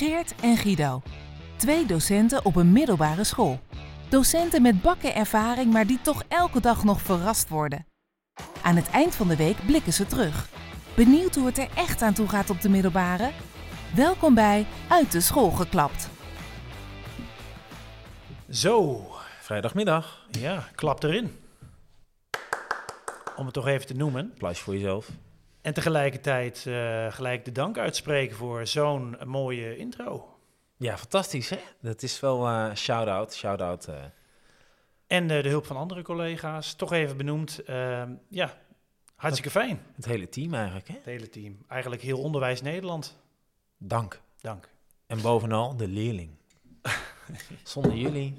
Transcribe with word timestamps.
Geert 0.00 0.34
en 0.40 0.56
Guido. 0.56 1.02
Twee 1.56 1.86
docenten 1.86 2.44
op 2.44 2.56
een 2.56 2.72
middelbare 2.72 3.24
school. 3.24 3.60
Docenten 4.08 4.62
met 4.62 4.82
bakken 4.82 5.14
ervaring, 5.14 5.72
maar 5.72 5.86
die 5.86 6.00
toch 6.02 6.22
elke 6.28 6.60
dag 6.60 6.84
nog 6.84 7.00
verrast 7.00 7.48
worden. 7.48 7.86
Aan 8.62 8.76
het 8.76 8.90
eind 8.90 9.14
van 9.14 9.28
de 9.28 9.36
week 9.36 9.56
blikken 9.66 9.92
ze 9.92 10.06
terug. 10.06 10.48
Benieuwd 10.96 11.34
hoe 11.34 11.46
het 11.46 11.58
er 11.58 11.68
echt 11.74 12.02
aan 12.02 12.14
toe 12.14 12.28
gaat 12.28 12.50
op 12.50 12.60
de 12.60 12.68
middelbare? 12.68 13.30
Welkom 13.94 14.34
bij 14.34 14.66
Uit 14.88 15.12
de 15.12 15.20
School 15.20 15.50
geklapt. 15.50 16.08
Zo, 18.50 19.06
Vrijdagmiddag. 19.40 20.26
ja, 20.30 20.68
klap 20.74 21.02
erin. 21.02 21.38
Om 23.36 23.44
het 23.44 23.54
toch 23.54 23.66
even 23.66 23.86
te 23.86 23.94
noemen. 23.94 24.30
Applaus 24.32 24.58
voor 24.60 24.74
jezelf. 24.74 25.10
En 25.62 25.74
tegelijkertijd 25.74 26.66
eh, 26.66 27.12
gelijk 27.12 27.44
de 27.44 27.52
dank 27.52 27.78
uitspreken 27.78 28.36
voor 28.36 28.66
zo'n 28.66 29.16
mooie 29.24 29.76
intro. 29.76 30.38
Ja, 30.76 30.98
fantastisch 30.98 31.48
hè? 31.48 31.58
Dat 31.80 32.02
is 32.02 32.20
wel 32.20 32.46
eh 32.46 32.74
shout-out, 32.74 33.34
shout-out. 33.34 33.88
eh. 33.88 33.94
En 35.06 35.26
de 35.28 35.48
hulp 35.48 35.66
van 35.66 35.76
andere 35.76 36.02
collega's, 36.02 36.74
toch 36.74 36.92
even 36.92 37.16
benoemd. 37.16 37.62
Ehm, 37.64 38.12
ja, 38.28 38.58
hartstikke 39.14 39.50
fijn, 39.50 39.82
het 39.96 40.04
hele 40.04 40.28
team 40.28 40.54
eigenlijk 40.54 40.88
hè? 40.88 40.94
het 40.94 41.04
hele 41.04 41.28
team. 41.28 41.58
Eigenlijk 41.68 42.02
heel 42.02 42.18
Onderwijs 42.18 42.62
Nederland. 42.62 43.18
Dank. 43.78 44.20
Dank. 44.40 44.68
En 45.06 45.20
bovenal 45.20 45.76
de 45.76 45.88
leerling. 45.88 46.30
Zonder 47.62 47.94
jullie. 47.94 48.34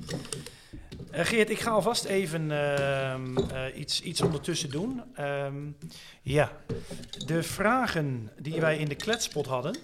Eh, 1.12 1.26
Geert, 1.26 1.50
ik 1.50 1.60
ga 1.60 1.70
alvast 1.70 2.06
even 2.06 2.52
ehm, 2.52 3.38
eh, 3.38 3.80
iets, 3.80 4.02
iets 4.02 4.22
ondertussen 4.22 4.70
doen. 4.70 5.02
Ehm, 5.16 5.56
ja, 6.22 6.52
de 7.26 7.44
vragen 7.44 8.32
die 8.40 8.62
wij 8.62 8.78
in 8.78 8.88
de 8.88 8.96
kletspot 8.96 9.46
hadden, 9.46 9.76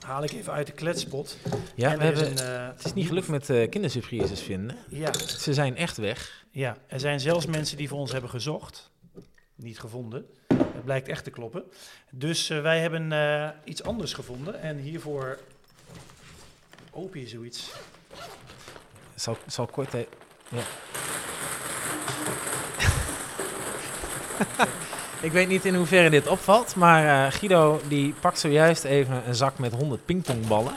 haal 0.00 0.22
ik 0.24 0.32
even 0.32 0.52
uit 0.52 0.66
de 0.66 0.72
kletspot. 0.72 1.36
Ja, 1.74 1.92
En 1.92 1.98
we 1.98 2.04
hebben, 2.04 2.30
een, 2.30 2.38
eh, 2.38 2.66
het 2.76 2.84
is 2.84 2.92
niet 2.92 3.06
gelukt 3.06 3.28
met 3.28 3.46
kindersurprises 3.46 4.40
vinden. 4.40 4.76
Ja, 4.88 5.12
Ze 5.18 5.54
zijn 5.54 5.76
echt 5.76 5.96
weg. 5.96 6.44
Ja, 6.50 6.76
er 6.86 7.00
zijn 7.00 7.20
zelfs 7.20 7.46
mensen 7.46 7.76
die 7.76 7.88
voor 7.88 7.98
ons 7.98 8.12
hebben 8.12 8.30
gezocht. 8.30 8.90
Niet 9.54 9.78
gevonden. 9.78 10.26
Het 10.48 10.84
blijkt 10.84 11.08
echt 11.08 11.24
te 11.24 11.30
kloppen. 11.30 11.64
Dus 12.10 12.48
wij 12.48 12.80
hebben 12.80 13.12
iets 13.64 13.82
anders 13.82 14.12
gevonden. 14.12 14.60
En 14.60 14.76
hiervoor 14.76 15.38
open 16.90 17.20
je 17.20 17.28
zoiets. 17.28 17.70
Zal, 19.16 19.36
zal 19.46 19.66
kort... 19.66 19.92
Ja. 20.48 20.62
Ik 25.20 25.32
weet 25.32 25.48
niet 25.48 25.64
in 25.64 25.74
hoeverre 25.74 26.10
dit 26.10 26.26
opvalt, 26.26 26.76
maar 26.76 27.26
eh, 27.26 27.32
Guido 27.32 27.80
die 27.88 28.14
pakt 28.20 28.38
zojuist 28.38 28.84
even 28.84 29.22
een 29.26 29.34
zak 29.34 29.58
met 29.58 29.72
100 29.72 30.04
pingpongballen. 30.04 30.72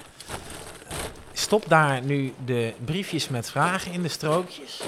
Stopt 1.33 1.69
daar 1.69 2.03
nu 2.03 2.33
de 2.45 2.73
briefjes 2.85 3.29
met 3.29 3.49
vragen 3.51 3.91
in 3.91 4.01
de 4.01 4.07
strookjes. 4.07 4.81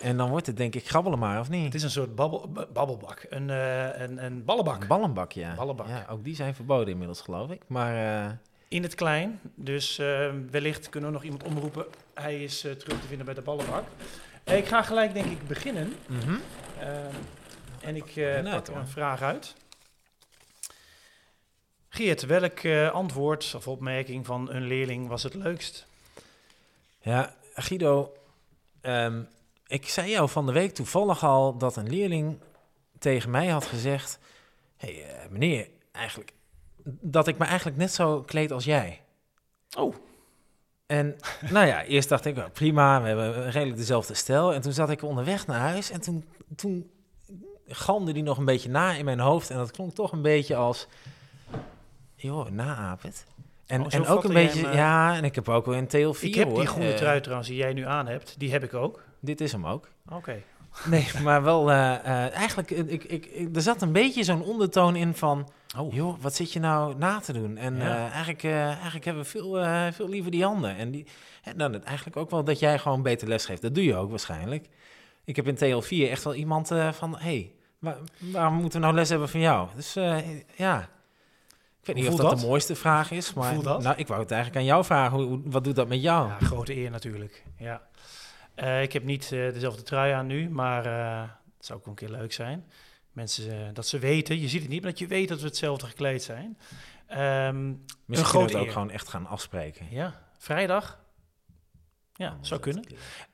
En 0.00 0.16
dan 0.16 0.30
wordt 0.30 0.46
het 0.46 0.56
denk 0.56 0.74
ik 0.74 0.88
grabbelen 0.88 1.18
maar, 1.18 1.40
of 1.40 1.46
Het 1.46 1.56
niet? 1.56 1.74
is 1.74 1.82
een 1.82 1.90
soort 1.90 2.14
babbel, 2.14 2.52
babbelbak. 2.72 3.26
Een, 3.28 3.50
eh, 3.50 4.00
een, 4.00 4.24
een 4.24 4.44
ballenbak. 4.44 4.80
Een 4.82 4.88
ballenbak, 4.88 5.32
ja. 5.32 5.54
Ballenbak. 5.54 5.88
ja. 5.88 6.06
Ook 6.10 6.24
die 6.24 6.34
zijn 6.34 6.54
verboden 6.54 6.88
inmiddels, 6.88 7.20
geloof 7.20 7.50
ik. 7.50 7.62
Maar 7.66 8.24
eh, 8.24 8.30
In 8.72 8.82
het 8.82 8.94
klein. 8.94 9.40
Dus 9.54 9.98
eh, 9.98 10.30
wellicht 10.50 10.88
kunnen 10.88 11.10
we 11.10 11.14
nog 11.14 11.24
iemand 11.24 11.42
omroepen. 11.42 11.86
Hij 12.14 12.42
is 12.42 12.64
eh, 12.64 12.72
terug 12.72 13.00
te 13.00 13.06
vinden 13.06 13.26
bij 13.26 13.34
de 13.34 13.40
ballenbak. 13.42 13.84
Eh, 14.44 14.56
ik 14.56 14.66
ga 14.66 14.82
gelijk 14.82 15.14
denk 15.14 15.26
ik 15.26 15.46
beginnen. 15.46 15.96
mhm. 16.06 16.36
En 17.80 17.96
ik 17.96 18.14
Nou, 18.16 18.42
pak 18.44 18.66
er 18.66 18.76
een 18.76 18.88
vraag 18.88 19.22
uit. 19.22 19.54
Geert, 21.88 22.26
welk 22.26 22.66
antwoord 22.92 23.54
of 23.56 23.68
opmerking 23.68 24.26
van 24.26 24.50
een 24.50 24.66
leerling 24.66 25.08
was 25.08 25.22
het 25.22 25.34
leukst? 25.34 25.86
Ja, 27.00 27.34
Guido, 27.54 28.12
ehm, 28.80 29.22
ik 29.66 29.88
zei 29.88 30.10
jou 30.10 30.28
van 30.28 30.46
de 30.46 30.52
week 30.52 30.74
toevallig 30.74 31.24
al 31.24 31.58
dat 31.58 31.76
een 31.76 31.88
leerling 31.88 32.38
tegen 32.98 33.30
mij 33.30 33.46
had 33.46 33.66
gezegd: 33.66 34.18
hey, 34.76 35.04
meneer, 35.30 35.68
eigenlijk, 35.92 36.32
dat 36.84 37.26
ik 37.28 37.38
me 37.38 37.44
eigenlijk 37.44 37.76
net 37.76 37.92
zo 37.92 38.20
kleed 38.22 38.52
als 38.52 38.64
jij. 38.64 39.00
Oh, 39.78 39.94
En 40.86 41.16
nou 41.50 41.66
ja, 41.66 41.84
eerst 41.84 42.08
dacht 42.08 42.24
ik, 42.24 42.36
oh, 42.38 42.44
prima, 42.52 43.00
we 43.02 43.08
hebben 43.08 43.50
redelijk 43.50 43.76
dezelfde 43.78 44.14
stijl. 44.14 44.54
En 44.54 44.60
toen 44.60 44.72
zat 44.72 44.90
ik 44.90 45.02
onderweg 45.02 45.46
naar 45.46 45.60
huis 45.60 45.90
en 45.90 46.00
toen, 46.00 46.24
toen 46.56 46.90
galmde 47.66 48.12
die 48.12 48.22
nog 48.22 48.38
een 48.38 48.44
beetje 48.44 48.68
na 48.70 48.92
in 48.92 49.04
mijn 49.04 49.20
hoofd. 49.20 49.50
En 49.50 49.56
dat 49.56 49.70
klonk 49.70 49.94
toch 49.94 50.12
een 50.12 50.22
beetje 50.22 50.56
als, 50.56 50.86
joh, 52.16 52.48
naaap 52.50 53.02
het. 53.02 53.26
En, 53.66 53.80
Oh, 53.80 53.86
en 53.94 54.06
ook 54.06 54.24
een 54.24 54.32
beetje, 54.32 54.60
hem, 54.60 54.70
eh, 54.70 54.74
ja, 54.76 55.16
en 55.16 55.24
ik 55.24 55.34
heb 55.34 55.48
ook 55.48 55.66
wel 55.66 55.74
een 55.74 55.86
TL4 55.86 56.20
ik 56.28 56.34
heb 56.34 56.54
die 56.54 56.66
groene 56.66 56.90
Eh, 56.90 56.96
trui 56.96 57.20
trouwens 57.20 57.48
die 57.48 57.56
jij 57.58 57.72
nu 57.72 57.86
aan 57.86 58.06
hebt. 58.06 58.34
Die 58.38 58.50
heb 58.52 58.62
ik 58.64 58.74
ook. 58.74 59.02
Dit 59.20 59.40
is 59.40 59.52
hem 59.52 59.66
ook. 59.66 59.88
Oké. 60.12 60.42
Nee, 60.84 61.06
maar 61.22 61.42
wel, 61.42 61.70
eh, 61.70 62.06
eigenlijk, 62.34 62.70
ik, 62.70 63.04
ik, 63.04 63.24
ik- 63.24 63.56
er 63.56 63.62
zat 63.62 63.82
een 63.82 63.92
beetje 63.92 64.24
zo'n 64.24 64.42
ondertoon 64.44 64.96
in 64.96 65.14
van, 65.14 65.48
Oh, 65.78 65.94
joh, 65.94 66.16
wat 66.20 66.34
zit 66.34 66.52
je 66.52 66.60
nou 66.60 66.94
na 66.98 67.18
te 67.20 67.32
doen? 67.32 67.56
En 67.56 67.76
Ja. 67.76 67.82
eh, 67.96 68.02
eigenlijk, 68.10 68.42
eh, 68.42 68.66
eigenlijk 68.66 69.04
hebben 69.04 69.22
we 69.22 69.28
veel, 69.28 69.58
eh, 69.58 69.86
veel 69.92 70.08
liever 70.08 70.30
die 70.30 70.44
handen. 70.44 70.76
En, 70.76 70.90
die, 70.90 71.06
en 71.42 71.56
dan 71.56 71.72
het 71.72 71.84
eigenlijk 71.84 72.16
ook 72.16 72.30
wel 72.30 72.44
dat 72.44 72.58
jij 72.58 72.78
gewoon 72.78 73.02
beter 73.02 73.28
les 73.28 73.44
geeft. 73.44 73.62
Dat 73.62 73.74
doe 73.74 73.84
je 73.84 73.94
ook 73.96 74.10
waarschijnlijk. 74.10 74.68
Ik 75.24 75.36
heb 75.36 75.46
in 75.48 75.54
TL4 75.56 76.10
echt 76.10 76.24
wel 76.24 76.34
iemand 76.34 76.68
van, 76.90 77.12
hé, 77.16 77.22
hey, 77.22 77.52
waar- 77.78 77.96
waarom 78.18 78.54
moeten 78.54 78.80
we 78.80 78.86
nou 78.86 78.96
les 78.98 79.08
hebben 79.08 79.28
van 79.28 79.40
jou? 79.40 79.68
Dus 79.74 79.92
ja, 80.56 80.78
ik 81.80 81.86
weet 81.86 81.96
niet 81.96 82.08
of 82.08 82.14
dat, 82.16 82.30
dat? 82.30 82.40
de 82.40 82.46
mooiste 82.46 82.74
vraag 82.74 83.10
is, 83.10 83.34
maar 83.34 83.52
voelt 83.52 83.64
dat? 83.64 83.82
Nou, 83.82 83.96
ik 83.96 84.06
wou 84.06 84.20
het 84.20 84.30
eigenlijk 84.30 84.60
aan 84.60 84.66
jou 84.68 84.84
vragen. 84.84 85.18
Hoe, 85.18 85.40
wat 85.44 85.64
doet 85.64 85.76
dat 85.76 85.88
met 85.88 86.02
jou? 86.02 86.28
ja, 86.28 86.38
grote 86.38 86.76
eer 86.76 86.90
natuurlijk. 86.90 87.44
Ja. 87.56 87.82
Ik 88.80 88.92
heb 88.92 89.04
niet 89.04 89.28
dezelfde 89.28 89.82
trui 89.82 90.12
aan 90.12 90.26
nu, 90.26 90.50
maar 90.50 90.84
het 91.56 91.66
zou 91.66 91.78
ook 91.78 91.86
een 91.86 91.94
keer 91.94 92.10
leuk 92.10 92.32
zijn. 92.32 92.64
Mensen, 93.12 93.66
eh, 93.66 93.74
dat 93.74 93.86
ze 93.86 93.98
weten, 93.98 94.40
je 94.40 94.48
ziet 94.48 94.60
het 94.60 94.70
niet, 94.70 94.82
maar 94.82 94.90
dat 94.90 94.98
je 94.98 95.06
weet 95.06 95.28
dat 95.28 95.40
we 95.40 95.46
hetzelfde 95.46 95.86
gekleed 95.86 96.22
zijn. 96.22 96.58
Ehm, 97.06 97.68
Misschien 98.06 98.30
kunnen 98.30 98.48
we 98.50 98.56
het 98.58 98.66
ook 98.66 98.72
gewoon 98.72 98.90
echt 98.90 99.08
gaan 99.08 99.26
afspreken. 99.26 99.86
ja, 99.90 100.22
vrijdag. 100.38 101.00
Ja, 102.14 102.28
Anders 102.30 102.48
zou 102.48 102.60
kunnen. 102.60 102.84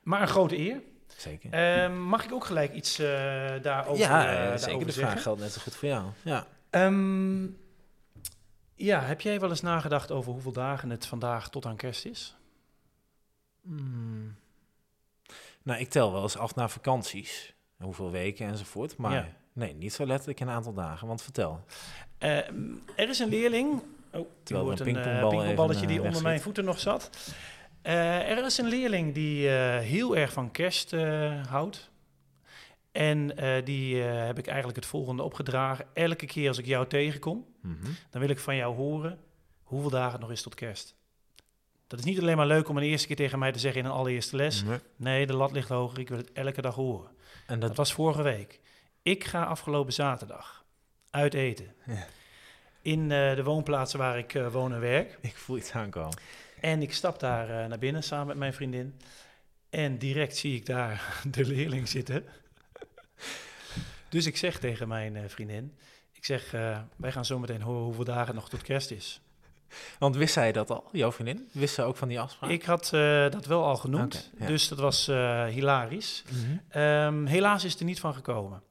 Maar 0.02 0.20
een 0.22 0.28
grote 0.28 0.58
eer. 0.58 0.80
Zeker. 1.16 1.52
Ehm, 1.52 2.02
mag 2.02 2.24
ik 2.24 2.32
ook 2.32 2.44
gelijk 2.44 2.72
iets 2.74 2.98
eh, 2.98 3.06
daarover, 3.62 4.04
ja, 4.04 4.24
daarover 4.24 4.58
zeker. 4.58 4.86
De 4.86 4.92
vraag 4.92 5.22
geldt 5.22 5.40
net 5.40 5.52
zo 5.52 5.60
goed 5.60 5.74
voor 5.76 5.88
jou. 5.88 6.04
Ja. 6.22 6.46
Ehm, 6.70 7.44
ja, 8.74 9.00
heb 9.00 9.20
jij 9.20 9.40
wel 9.40 9.50
eens 9.50 9.60
nagedacht 9.60 10.10
over 10.10 10.32
hoeveel 10.32 10.52
dagen 10.52 10.90
het 10.90 11.06
vandaag 11.06 11.50
tot 11.50 11.66
aan 11.66 11.76
kerst 11.76 12.04
is? 12.04 12.36
Hmm. 13.62 14.36
Nou, 15.62 15.80
ik 15.80 15.88
tel 15.88 16.12
wel 16.12 16.22
eens 16.22 16.36
af 16.36 16.54
naar 16.54 16.70
vakanties. 16.70 17.54
Hoeveel 17.76 18.10
weken 18.10 18.46
enzovoort. 18.46 18.96
Maar 18.96 19.12
Ja. 19.12 19.28
Nee, 19.58 19.74
niet 19.74 19.92
zo 19.92 20.06
letterlijk 20.06 20.40
een 20.40 20.48
aantal 20.50 20.72
dagen. 20.74 21.06
Want 21.08 21.22
vertel. 21.22 21.64
Ehm, 22.18 22.54
er 22.96 23.08
is 23.08 23.18
een 23.18 23.28
leerling. 23.28 23.82
Oh, 24.12 24.26
die 24.42 24.56
hoort 24.56 24.80
een 24.80 24.86
een 24.88 24.96
eh, 24.96 25.02
pingpongbal 25.02 25.30
pingpongballetje 25.30 25.86
die 25.86 25.98
eh, 25.98 26.04
onder 26.04 26.22
mijn 26.22 26.40
voeten 26.40 26.64
nog 26.64 26.80
zat. 26.80 27.10
Eh, 27.82 28.30
er 28.30 28.44
is 28.44 28.58
een 28.58 28.68
leerling 28.68 29.14
die 29.14 29.48
eh, 29.48 29.78
heel 29.78 30.16
erg 30.16 30.32
van 30.32 30.50
kerst 30.50 30.92
eh, 30.92 31.46
houdt. 31.46 31.90
En 32.92 33.36
eh, 33.36 33.64
die 33.64 34.02
eh, 34.02 34.26
heb 34.26 34.38
ik 34.38 34.46
eigenlijk 34.46 34.76
het 34.76 34.86
volgende 34.86 35.22
opgedragen. 35.22 35.86
Elke 35.94 36.26
keer 36.26 36.48
als 36.48 36.58
ik 36.58 36.66
jou 36.66 36.86
tegenkom, 36.86 37.46
Mhm. 37.62 37.84
dan 38.10 38.20
wil 38.20 38.30
ik 38.30 38.38
van 38.38 38.56
jou 38.56 38.74
horen 38.76 39.18
hoeveel 39.62 39.90
dagen 39.90 40.12
het 40.12 40.20
nog 40.20 40.30
is 40.30 40.42
tot 40.42 40.54
kerst. 40.54 40.96
Dat 41.86 41.98
is 41.98 42.04
niet 42.04 42.20
alleen 42.20 42.36
maar 42.36 42.46
leuk 42.46 42.68
om 42.68 42.76
een 42.76 42.82
eerste 42.82 43.06
keer 43.06 43.16
tegen 43.16 43.38
mij 43.38 43.52
te 43.52 43.58
zeggen 43.58 43.80
in 43.80 43.86
een 43.86 43.92
allereerste 43.96 44.36
les. 44.36 44.62
Nee. 44.62 44.78
Nee, 44.96 45.26
de 45.26 45.32
lat 45.36 45.52
ligt 45.52 45.68
hoger. 45.68 45.98
Ik 45.98 46.08
wil 46.08 46.18
het 46.18 46.32
elke 46.32 46.60
dag 46.62 46.74
horen. 46.74 47.10
En 47.46 47.58
Dat 47.58 47.68
dat, 47.68 47.76
was 47.76 47.92
vorige 47.92 48.22
week. 48.22 48.60
Ik 49.02 49.24
ga 49.24 49.44
afgelopen 49.44 49.92
zaterdag 49.92 50.64
uit 51.10 51.34
eten. 51.34 51.74
Ja. 51.86 52.06
In 52.82 53.02
eh, 53.02 53.36
de 53.36 53.42
woonplaatsen 53.44 53.98
waar 53.98 54.18
ik 54.18 54.34
eh, 54.34 54.52
woon 54.52 54.72
en 54.72 54.80
werk. 54.80 55.18
ik 55.20 55.36
voel 55.36 55.56
iets 55.56 55.72
aankomen. 55.72 56.18
En 56.60 56.82
ik 56.82 56.92
stap 56.92 57.20
daar 57.20 57.50
eh, 57.50 57.68
naar 57.68 57.78
binnen 57.78 58.02
samen 58.02 58.26
met 58.26 58.36
mijn 58.36 58.52
vriendin. 58.52 59.00
En 59.70 59.98
direct 59.98 60.36
zie 60.36 60.54
ik 60.54 60.66
daar 60.66 61.02
de 61.30 61.44
leerling 61.44 61.88
zitten. 61.88 62.24
dus 64.08 64.26
ik 64.26 64.36
zeg 64.36 64.58
tegen 64.58 64.88
mijn 64.88 65.30
vriendin... 65.30 65.76
Ik 66.12 66.24
zeg, 66.24 66.50
wij 66.96 67.12
gaan 67.12 67.24
zo 67.24 67.38
meteen 67.38 67.62
horen 67.62 67.84
hoeveel 67.84 68.04
dagen 68.04 68.26
het 68.26 68.34
nog 68.34 68.48
tot 68.48 68.62
kerst 68.62 68.90
is. 68.90 69.20
Want 69.98 70.16
wist 70.16 70.32
zij 70.32 70.52
dat 70.52 70.70
al, 70.70 70.88
jouw 70.92 71.12
vriendin? 71.12 71.48
Wist 71.52 71.74
ze 71.74 71.82
ook 71.82 71.96
van 71.96 72.08
die 72.08 72.20
afspraak? 72.20 72.50
Ik 72.50 72.62
had 72.62 72.88
dat 73.30 73.46
wel 73.46 73.64
al 73.64 73.76
genoemd, 73.76 74.30
ja. 74.38 74.46
dus 74.46 74.68
dat 74.68 74.78
was 74.78 75.06
hilarisch. 75.48 76.24
Mhm. 76.30 76.56
Ehm, 76.68 77.24
helaas 77.24 77.64
is 77.64 77.70
het 77.70 77.80
er 77.80 77.86
niet 77.86 78.00
van 78.00 78.14
gekomen. 78.14 78.62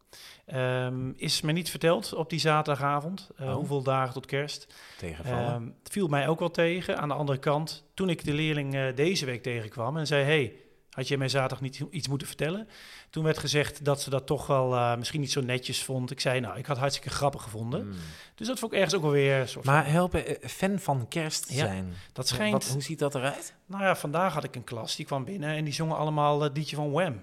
Ehm, 0.48 1.12
is 1.16 1.42
me 1.42 1.52
niet 1.52 1.70
verteld 1.70 2.14
op 2.14 2.30
die 2.30 2.40
zaterdagavond 2.40 3.30
eh, 3.38 3.48
Oh. 3.48 3.54
hoeveel 3.56 3.82
dagen 3.84 4.14
tot 4.14 4.26
kerst. 4.26 4.68
Tegenvallen. 4.98 5.46
Ehm, 5.54 5.64
het 5.84 5.92
viel 5.92 6.08
mij 6.08 6.28
ook 6.28 6.40
wel 6.40 6.52
tegen. 6.52 6.98
Aan 6.98 7.08
de 7.08 7.14
andere 7.14 7.40
kant, 7.40 7.84
toen 7.94 8.10
ik 8.10 8.24
de 8.24 8.34
leerling 8.34 8.76
eh, 8.76 8.96
deze 8.96 9.26
week 9.26 9.44
tegenkwam 9.44 9.98
en 9.98 10.08
zei: 10.08 10.24
Hey, 10.24 10.54
Had 10.90 11.08
je 11.08 11.18
mij 11.18 11.30
zaterdag 11.30 11.62
niet 11.62 11.84
iets 11.92 12.08
moeten 12.08 12.28
vertellen? 12.28 12.68
Toen 13.10 13.24
werd 13.24 13.38
gezegd 13.38 13.86
dat 13.86 14.02
ze 14.02 14.10
dat 14.10 14.28
toch 14.28 14.48
wel 14.48 14.76
eh, 14.76 14.96
misschien 14.98 15.20
niet 15.20 15.32
zo 15.32 15.42
netjes 15.42 15.84
vond. 15.84 16.12
Ik 16.12 16.20
zei, 16.20 16.40
nou, 16.40 16.58
ik 16.58 16.66
had 16.66 16.78
hartstikke 16.78 17.10
grappig 17.10 17.44
gevonden. 17.44 17.82
Hmm. 17.82 17.92
Dus 18.36 18.48
dat 18.48 18.60
vond 18.60 18.72
ik 18.72 18.78
ergens 18.78 18.96
ook 18.96 19.02
wel 19.02 19.12
weer 19.12 19.48
soort 19.48 19.66
Maar 19.66 19.88
helpen, 19.88 20.24
fan 20.42 20.80
van 20.80 21.08
kerst 21.08 21.50
Ja, 21.50 21.56
zijn. 21.58 21.94
Dat 22.14 22.28
schijnt... 22.28 22.52
Wat, 22.54 22.68
hoe 22.68 22.82
ziet 22.82 23.00
dat 23.00 23.16
eruit? 23.16 23.54
Nou 23.66 23.84
ja, 23.84 23.96
vandaag 23.96 24.34
had 24.34 24.44
ik 24.44 24.56
een 24.56 24.64
klas, 24.64 24.96
die 24.96 25.06
kwam 25.06 25.26
binnen 25.26 25.50
en 25.56 25.64
die 25.64 25.74
zongen 25.74 25.98
allemaal 25.98 26.42
het 26.42 26.58
liedje 26.58 26.76
van 26.76 26.92
Wham. 26.92 27.20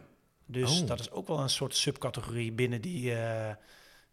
Dus 0.47 0.81
Oh. 0.81 0.87
dat 0.89 1.01
is 1.01 1.11
ook 1.11 1.29
wel 1.29 1.39
een 1.41 1.51
soort 1.51 1.77
subcategorie 1.77 2.53
binnen, 2.53 2.81
die, 2.81 3.15
eh, 3.15 3.55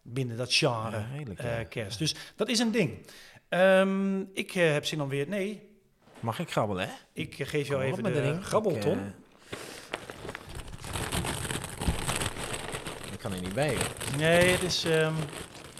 binnen 0.02 0.38
dat 0.38 0.54
genre 0.54 0.98
Ja, 0.98 1.08
redelijk, 1.14 1.40
eh, 1.40 1.58
ja. 1.58 1.64
kerst. 1.64 2.00
Dus 2.00 2.16
dat 2.36 2.50
is 2.50 2.60
een 2.60 2.72
ding. 2.72 3.06
Ehm, 3.50 4.20
ik 4.34 4.56
eh, 4.56 4.72
heb 4.72 4.86
zin 4.86 5.02
om 5.02 5.10
weer... 5.10 5.28
Nee, 5.28 5.70
Mag 6.20 6.40
ik 6.40 6.52
grabbelen, 6.52 6.88
hè? 6.88 6.94
ik 7.14 7.36
geef 7.36 7.68
jou 7.68 7.82
Kom 7.82 7.92
even 7.92 8.04
de, 8.14 8.22
ding. 8.22 8.46
grabbelton. 8.46 8.98
Ik, 9.00 9.14
ik 13.12 13.20
kan 13.20 13.34
er 13.34 13.42
niet 13.42 13.54
bij, 13.54 13.76
hoor. 13.76 14.18
Nee, 14.18 14.50
het 14.52 14.62
is... 14.64 14.84
ehm, 14.86 15.14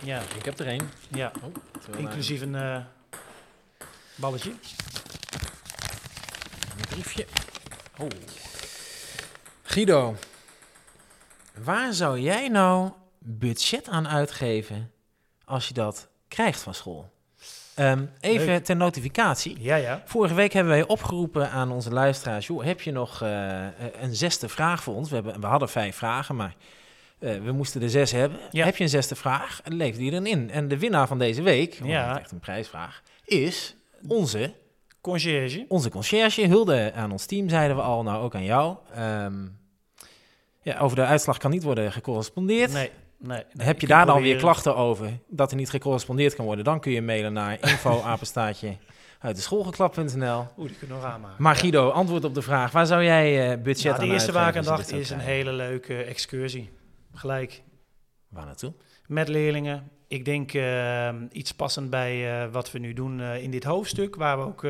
ja, 0.04 0.22
Ik 0.38 0.46
heb 0.46 0.60
er 0.60 0.68
één. 0.68 0.90
ja, 1.08 1.32
Oh, 1.44 1.54
inclusief 2.00 2.42
een 2.42 2.84
balletje. 4.16 4.50
Een 4.50 4.60
briefje. 6.90 7.26
Oh. 8.00 8.08
Guido, 9.64 10.16
waar 11.64 11.94
zou 11.94 12.20
jij 12.20 12.48
nou 12.48 12.92
budget 13.20 13.88
aan 13.90 14.08
uitgeven 14.08 14.92
als 15.46 15.68
je 15.68 15.74
dat 15.74 16.10
krijgt 16.28 16.62
van 16.62 16.74
school? 16.74 17.10
Ehm, 17.76 18.06
even 18.20 18.46
Leuk. 18.46 18.64
ter 18.66 18.76
notificatie. 18.76 19.58
Ja, 19.60 19.76
ja. 19.76 20.02
Vorige 20.06 20.34
week 20.34 20.54
hebben 20.54 20.74
wij 20.74 20.88
opgeroepen 20.88 21.50
aan 21.50 21.72
onze 21.72 21.92
luisteraars: 21.92 22.48
joh, 22.48 22.64
heb 22.64 22.82
je 22.82 22.92
nog 22.92 23.22
eh, 23.22 23.66
een 24.02 24.16
zesde 24.16 24.50
vraag 24.50 24.84
voor 24.84 24.96
ons? 24.96 25.10
We, 25.10 25.16
hebben, 25.16 25.42
we 25.42 25.48
hadden 25.48 25.70
vijf 25.70 25.96
vragen, 25.96 26.36
maar 26.36 26.56
eh, 27.20 27.38
we 27.44 27.52
moesten 27.52 27.82
er 27.82 27.90
zes 27.90 28.12
hebben. 28.12 28.40
Ja. 28.52 28.66
Heb 28.66 28.76
je 28.78 28.84
een 28.84 28.90
zesde 28.90 29.16
vraag? 29.16 29.62
Leef 29.66 29.96
die 29.98 30.12
erin 30.12 30.26
in. 30.26 30.50
En 30.52 30.68
de 30.68 30.78
winnaar 30.80 31.08
van 31.08 31.20
deze 31.20 31.42
week, 31.42 31.78
want 31.80 31.92
Ja. 31.92 32.08
het 32.08 32.16
is 32.16 32.22
echt 32.22 32.32
een 32.32 32.40
prijsvraag, 32.40 33.02
is 33.26 33.76
onze, 34.08 34.54
Conciërge. 35.02 35.66
onze 35.68 35.90
conciërge. 35.90 36.48
Hulde 36.48 36.92
aan 36.96 37.12
ons 37.12 37.26
team, 37.26 37.50
zeiden 37.50 37.76
we 37.76 37.82
al, 37.84 38.04
nou 38.04 38.24
ook 38.24 38.36
aan 38.36 38.44
jou. 38.44 38.78
Ehm, 38.94 39.48
ja, 40.62 40.80
over 40.80 40.96
de 40.96 41.06
uitslag 41.06 41.38
kan 41.38 41.52
niet 41.52 41.64
worden 41.64 41.92
gecorrespondeerd. 41.92 42.74
Nee, 42.74 42.92
nee. 43.18 43.44
nee. 43.54 43.66
Heb 43.66 43.82
je 43.82 43.88
daar 43.88 44.06
dan 44.06 44.22
weer 44.22 44.36
klachten 44.36 44.76
over 44.76 45.20
dat 45.28 45.52
er 45.52 45.58
niet 45.58 45.70
gecorrespondeerd 45.70 46.36
kan 46.36 46.46
worden? 46.46 46.66
Dan 46.66 46.80
kun 46.80 46.92
je 46.92 47.02
mailen 47.02 47.34
naar 47.34 47.58
info-apenstaatje 47.62 48.78
uit 49.20 49.36
de 49.36 49.42
schoolgeklap.nl. 49.42 50.48
Oeh, 50.58 50.68
die 50.68 50.78
kunnen 50.78 50.98
we 50.98 51.04
nog 51.04 51.14
aanmaken. 51.14 51.44
Maar 51.44 51.56
Guido, 51.56 51.90
antwoord 51.90 52.24
op 52.24 52.34
de 52.34 52.42
vraag. 52.42 52.72
Waar 52.72 52.86
zou 52.86 53.04
jij 53.04 53.52
eh, 53.52 53.62
budget 53.62 53.84
Nou, 53.84 54.00
aan 54.00 54.08
de 54.08 54.14
eerste 54.14 54.76
dit 54.78 54.92
is 54.92 55.10
een 55.10 55.20
hele 55.20 55.52
leuke 55.52 56.04
excursie. 56.04 56.70
Gelijk. 57.14 57.64
Waar 58.30 58.46
naartoe? 58.46 58.74
met 59.12 59.28
leerlingen. 59.28 59.92
Ik 60.12 60.26
denk 60.26 60.54
eh, 60.54 61.10
iets 61.32 61.52
passend 61.54 61.90
bij 61.90 62.42
eh, 62.44 62.52
wat 62.52 62.72
we 62.72 62.80
nu 62.80 62.94
doen 62.94 63.22
eh, 63.22 63.44
in 63.44 63.52
dit 63.52 63.64
hoofdstuk, 63.64 64.16
waar 64.16 64.38
we 64.38 64.44
ook 64.46 64.66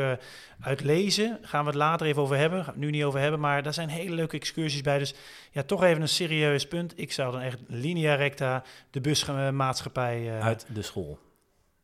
uit 0.61 0.81
lezen. 0.83 1.37
Gaan 1.41 1.61
we 1.61 1.67
het 1.69 1.77
later 1.77 2.07
even 2.07 2.21
over 2.21 2.37
hebben. 2.37 2.57
Gaan 2.63 2.73
we 2.73 2.79
het 2.79 2.89
nu 2.89 2.91
niet 2.91 3.03
over 3.03 3.19
hebben, 3.19 3.39
maar 3.39 3.63
daar 3.63 3.73
zijn 3.73 3.89
hele 3.89 4.15
leuke 4.15 4.35
excursies 4.35 4.81
bij. 4.81 4.97
Dus 4.97 5.13
ja, 5.51 5.63
toch 5.63 5.83
even 5.83 6.01
een 6.01 6.07
serieus 6.07 6.67
punt. 6.67 6.93
Ik 6.95 7.11
zou 7.11 7.31
dan 7.31 7.41
echt 7.41 7.57
linea 7.67 8.15
recta 8.15 8.63
de 8.91 9.01
busmaatschappij... 9.01 10.41
Uit 10.41 10.65
de 10.73 10.81
school. 10.81 11.19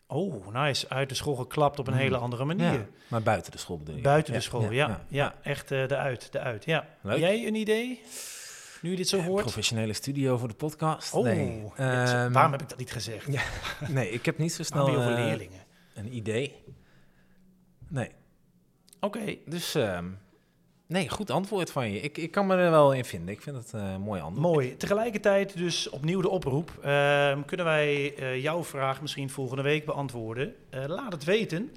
Oh, 0.07 0.47
nice. 0.53 0.89
Uit 0.89 1.09
de 1.09 1.15
school 1.15 1.35
geklapt 1.35 1.79
op 1.79 1.87
een 1.87 1.93
Mm. 1.93 1.99
hele 1.99 2.17
andere 2.17 2.45
manier. 2.45 2.73
Ja, 2.73 2.85
maar 3.07 3.21
buiten 3.21 3.51
de 3.51 3.57
school 3.57 3.77
bedoel 3.77 3.95
je? 3.95 4.01
Buiten 4.01 4.33
de 4.33 4.39
school, 4.39 4.71
ja. 4.71 4.87
Ja, 4.87 5.01
ja. 5.07 5.33
echt 5.43 5.69
de 5.69 5.95
uit, 5.95 6.31
de 6.31 6.39
uit. 6.39 6.65
Ja. 6.65 6.87
Leuk. 7.01 7.19
Jij 7.19 7.47
een 7.47 7.55
idee? 7.55 8.01
Nu 8.81 8.89
je 8.89 8.95
dit 8.95 9.07
zo 9.07 9.21
hoort? 9.21 9.41
Professionele 9.41 9.93
studio 9.93 10.37
voor 10.37 10.47
de 10.47 10.53
podcast? 10.53 11.13
Oh, 11.13 11.23
nee. 11.23 11.71
Ehm, 11.75 12.31
waarom 12.31 12.51
heb 12.51 12.61
ik 12.61 12.69
dat 12.69 12.77
niet 12.77 12.91
gezegd? 12.91 13.31
Ja, 13.31 13.41
nee, 13.87 14.09
ik 14.09 14.25
heb 14.25 14.37
niet 14.37 14.53
zo 14.53 14.63
snel 14.63 14.87
over 14.87 15.11
eh, 15.11 15.25
leerlingen? 15.25 15.65
een 15.93 16.15
idee. 16.15 16.55
Nee, 17.89 18.09
Oké, 18.99 19.35
dus... 19.45 19.75
ehm, 19.75 20.05
nee, 20.87 21.09
goed 21.09 21.31
antwoord 21.31 21.71
van 21.71 21.91
je. 21.91 21.99
Ik, 21.99 22.17
ik 22.17 22.31
kan 22.31 22.47
me 22.47 22.55
er 22.55 22.71
wel 22.71 22.93
in 22.93 23.05
vinden. 23.05 23.33
Ik 23.33 23.41
vind 23.41 23.55
het 23.55 23.73
eh, 23.73 23.91
een 23.91 24.01
mooi 24.01 24.21
antwoord. 24.21 24.53
Mooi. 24.53 24.77
Tegelijkertijd 24.77 25.57
dus 25.57 25.89
opnieuw 25.89 26.21
de 26.21 26.29
oproep. 26.29 26.71
Ehm, 26.81 27.41
kunnen 27.45 27.65
wij 27.65 28.15
eh, 28.15 28.41
jouw 28.41 28.63
vraag 28.63 29.01
misschien 29.01 29.29
volgende 29.29 29.63
week 29.63 29.85
beantwoorden? 29.85 30.55
Eh, 30.69 30.83
laat 30.87 31.11
het 31.11 31.23
weten. 31.23 31.71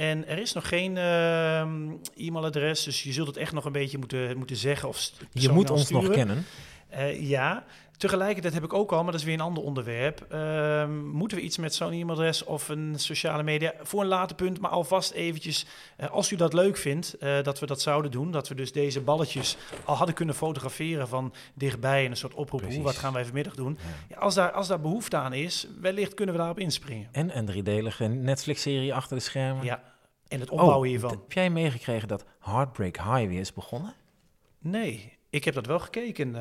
En 0.00 0.26
er 0.26 0.38
is 0.38 0.52
nog 0.52 0.68
geen 0.68 0.96
ehm, 0.96 1.90
e-mailadres, 2.16 2.84
dus 2.84 3.02
je 3.02 3.12
zult 3.12 3.26
het 3.26 3.36
echt 3.36 3.52
nog 3.52 3.64
een 3.64 3.72
beetje 3.72 3.98
moeten, 3.98 4.36
moeten 4.36 4.56
zeggen. 4.56 4.88
Of 4.88 5.10
Je 5.32 5.48
moet 5.48 5.70
ons 5.70 5.90
nog 5.90 6.10
kennen. 6.10 6.44
Eh, 6.88 7.28
ja, 7.28 7.64
tegelijkertijd 8.00 8.54
heb 8.54 8.64
ik 8.64 8.72
ook 8.72 8.92
al, 8.92 9.02
maar 9.02 9.12
dat 9.12 9.20
is 9.20 9.26
weer 9.26 9.34
een 9.34 9.40
ander 9.40 9.62
onderwerp. 9.62 10.26
ehm, 10.28 11.06
moeten 11.06 11.36
we 11.38 11.42
iets 11.44 11.56
met 11.58 11.74
zo'n 11.74 11.92
e-mailadres 11.92 12.44
of 12.44 12.68
een 12.68 12.94
sociale 12.98 13.42
media 13.42 13.72
voor 13.82 14.00
een 14.00 14.06
later 14.06 14.36
punt, 14.36 14.60
maar 14.60 14.70
alvast 14.70 15.10
eventjes, 15.12 15.66
eh, 15.96 16.10
als 16.10 16.30
u 16.30 16.36
dat 16.36 16.52
leuk 16.52 16.76
vindt, 16.76 17.14
eh, 17.18 17.42
dat 17.42 17.58
we 17.58 17.66
dat 17.66 17.80
zouden 17.80 18.10
doen. 18.10 18.30
Dat 18.30 18.48
we 18.48 18.54
dus 18.54 18.72
deze 18.72 19.00
balletjes 19.00 19.56
al 19.84 19.96
hadden 19.96 20.14
kunnen 20.14 20.34
fotograferen 20.34 21.08
van 21.08 21.32
dichtbij 21.54 22.04
en 22.04 22.10
een 22.10 22.16
soort 22.16 22.34
oproep. 22.34 22.64
Hoe, 22.64 22.82
wat 22.82 22.96
gaan 22.96 23.12
wij 23.12 23.24
vanmiddag 23.24 23.54
doen? 23.54 23.78
Ja. 23.80 23.88
Ja, 24.08 24.16
als, 24.16 24.34
daar, 24.34 24.50
als 24.50 24.68
daar 24.68 24.80
behoefte 24.80 25.16
aan 25.16 25.32
is, 25.32 25.66
wellicht 25.80 26.14
kunnen 26.14 26.34
we 26.34 26.40
daarop 26.40 26.58
inspringen. 26.58 27.08
En 27.12 27.36
een 27.36 27.46
driedelige 27.46 28.06
Netflix-serie 28.06 28.94
achter 28.94 29.16
de 29.16 29.22
schermen. 29.22 29.64
Ja, 29.64 29.82
en 30.28 30.40
het 30.40 30.50
opbouwen 30.50 30.78
Oh, 30.78 30.86
hiervan. 30.86 31.10
Heb 31.10 31.32
jij 31.32 31.50
meegekregen 31.50 32.08
dat 32.08 32.24
Heartbreak 32.40 32.96
Highway 32.96 33.36
is 33.36 33.52
begonnen? 33.52 33.94
Nee, 34.58 35.16
ik 35.30 35.44
heb 35.44 35.54
dat 35.54 35.66
wel 35.66 35.78
gekeken. 35.78 36.34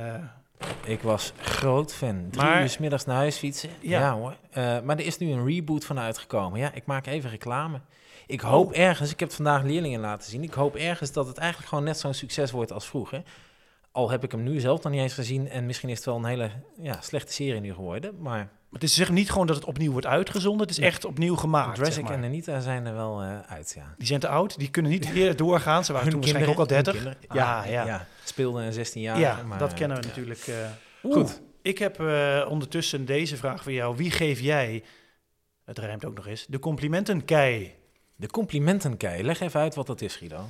Ik 0.86 1.02
was 1.02 1.34
groot 1.42 1.94
fan. 1.94 2.28
Drie 2.32 2.44
Maar- 2.46 2.62
uur 2.62 2.70
's 2.70 2.78
middags 2.78 3.06
naar 3.06 3.16
huis 3.16 3.38
fietsen. 3.38 3.70
Ja, 3.80 4.00
Ja. 4.00 4.14
hoor. 4.14 4.36
Eh, 4.52 4.80
maar 4.82 4.98
er 4.98 5.06
is 5.06 5.18
nu 5.18 5.32
een 5.32 5.46
reboot 5.46 5.86
van 5.86 6.00
uitgekomen. 6.00 6.60
Ja, 6.60 6.72
ik 6.74 6.86
maak 6.86 7.06
even 7.06 7.30
reclame. 7.30 7.82
Ik 8.28 8.42
hoop 8.42 8.68
Oh. 8.72 8.78
ergens, 8.78 9.12
ik 9.12 9.20
heb 9.20 9.28
het 9.28 9.38
vandaag 9.38 9.64
leerlingen 9.64 10.00
laten 10.00 10.30
zien. 10.30 10.44
Ik 10.44 10.54
hoop 10.54 10.76
ergens 10.76 11.12
dat 11.12 11.28
het 11.28 11.38
eigenlijk 11.38 11.70
gewoon 11.70 11.84
net 11.84 11.98
zo'n 12.00 12.14
succes 12.14 12.52
wordt 12.52 12.72
als 12.72 12.88
vroeger. 12.88 13.24
Al 13.92 14.10
heb 14.10 14.24
ik 14.24 14.32
hem 14.32 14.44
nu 14.44 14.60
zelf 14.60 14.84
nog 14.84 14.92
niet 14.92 15.02
eens 15.02 15.14
gezien. 15.14 15.50
En 15.50 15.66
misschien 15.66 15.90
is 15.90 15.96
het 15.96 16.06
wel 16.06 16.16
een 16.16 16.26
hele 16.26 16.50
ja, 16.82 17.02
slechte 17.02 17.34
serie 17.34 17.62
nu 17.62 17.74
geworden. 17.74 18.16
Maar 18.22 18.50
Het 18.72 18.84
is 18.84 18.94
zeg 18.94 19.10
niet 19.12 19.32
gewoon 19.32 19.48
dat 19.48 19.56
het 19.56 19.66
opnieuw 19.66 19.92
wordt 19.92 20.08
uitgezonden, 20.08 20.68
het 20.68 20.78
is 20.78 20.84
echt 20.84 21.06
opnieuw 21.06 21.36
gemaakt. 21.36 21.68
zeg 21.68 21.78
Jurassic 21.78 22.04
maar. 22.04 22.14
en 22.14 22.24
Anita 22.24 22.60
zijn 22.60 22.86
er 22.86 22.94
wel 22.94 23.22
eh, 23.22 23.40
uit, 23.40 23.72
ja. 23.76 23.96
Die 23.98 24.08
zijn 24.08 24.20
te 24.20 24.28
oud, 24.28 24.58
die 24.60 24.70
kunnen 24.70 24.92
niet 24.92 25.12
weer 25.14 25.36
doorgaan. 25.36 25.86
Ze 25.86 25.94
waren 25.94 26.10
toen 26.10 26.20
waarschijnlijk 26.20 26.60
ook 26.60 26.70
al 26.70 26.76
kinderen- 26.76 26.94
30. 26.94 27.12
hun 27.12 27.20
kinderen- 27.20 27.48
Ja, 27.48 27.82
Ah, 27.82 27.88
ja. 27.88 28.08
Speelde 28.24 28.62
een 28.62 28.74
16 28.74 29.02
jaar. 29.02 29.20
Ja, 29.20 29.44
maar, 29.48 29.58
dat 29.60 29.72
eh, 29.72 29.78
kennen 29.78 29.98
we 29.98 30.04
ja. 30.04 30.10
natuurlijk. 30.10 30.40
eh. 30.48 30.56
Goed. 31.02 31.14
Goed. 31.14 31.42
Ik 31.62 31.78
heb 31.78 32.00
ondertussen 32.50 33.06
deze 33.06 33.38
vraag 33.38 33.64
voor 33.64 33.72
jou. 33.72 33.96
Wie 33.96 34.12
geef 34.12 34.40
jij, 34.40 34.84
het 35.66 35.78
rijmt 35.80 36.06
ook 36.06 36.16
nog 36.16 36.28
eens, 36.28 36.46
de 36.46 36.60
complimentenkei? 36.60 37.76
De 38.16 38.28
complimentenkei. 38.28 39.24
Leg 39.24 39.40
even 39.40 39.60
uit 39.60 39.76
wat 39.76 39.88
dat 39.88 40.02
is, 40.02 40.16
Guido. 40.16 40.46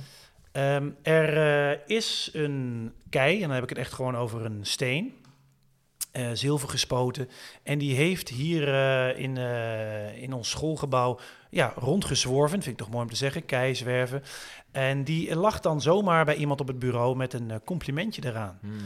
Ehm, 0.52 0.88
er 1.02 1.88
is 1.88 2.30
een 2.32 2.92
kei, 3.10 3.34
en 3.34 3.40
dan 3.42 3.50
heb 3.50 3.62
ik 3.62 3.68
het 3.68 3.78
echt 3.78 3.92
gewoon 3.92 4.16
over 4.16 4.44
een 4.44 4.58
steen. 4.66 5.14
Eh, 6.10 6.30
zilver 6.32 6.68
gespoten. 6.68 7.28
En 7.62 7.78
die 7.78 7.94
heeft 7.94 8.28
hier 8.28 8.68
eh, 8.74 9.18
in, 9.22 9.36
eh, 9.36 10.22
in 10.22 10.32
ons 10.32 10.50
schoolgebouw 10.50 11.18
ja, 11.50 11.72
rondgezworven. 11.76 12.62
Vind 12.62 12.66
ik 12.72 12.76
toch 12.76 12.90
mooi 12.90 13.02
om 13.02 13.10
te 13.10 13.16
zeggen. 13.16 13.44
Kei 13.46 13.74
zwerven. 13.74 14.22
En 14.72 15.04
die 15.04 15.36
lag 15.36 15.60
dan 15.60 15.80
zomaar 15.80 16.24
bij 16.24 16.34
iemand 16.34 16.60
op 16.60 16.66
het 16.68 16.78
bureau 16.78 17.16
met 17.16 17.32
een 17.32 17.60
complimentje 17.64 18.22
eraan. 18.24 18.58
Hmm. 18.60 18.78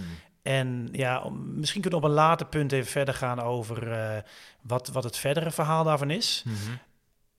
En 0.42 0.88
ja, 0.92 1.22
om- 1.22 1.58
misschien 1.58 1.80
kunnen 1.80 2.00
we 2.00 2.06
op 2.06 2.12
een 2.12 2.18
later 2.18 2.46
punt 2.46 2.72
even 2.72 2.90
verder 2.90 3.14
gaan 3.14 3.40
over 3.40 3.88
wat, 4.62 4.88
wat 4.88 5.04
het 5.04 5.16
verdere 5.16 5.50
verhaal 5.50 5.84
daarvan 5.84 6.10
is. 6.10 6.42
Mhm. 6.46 6.56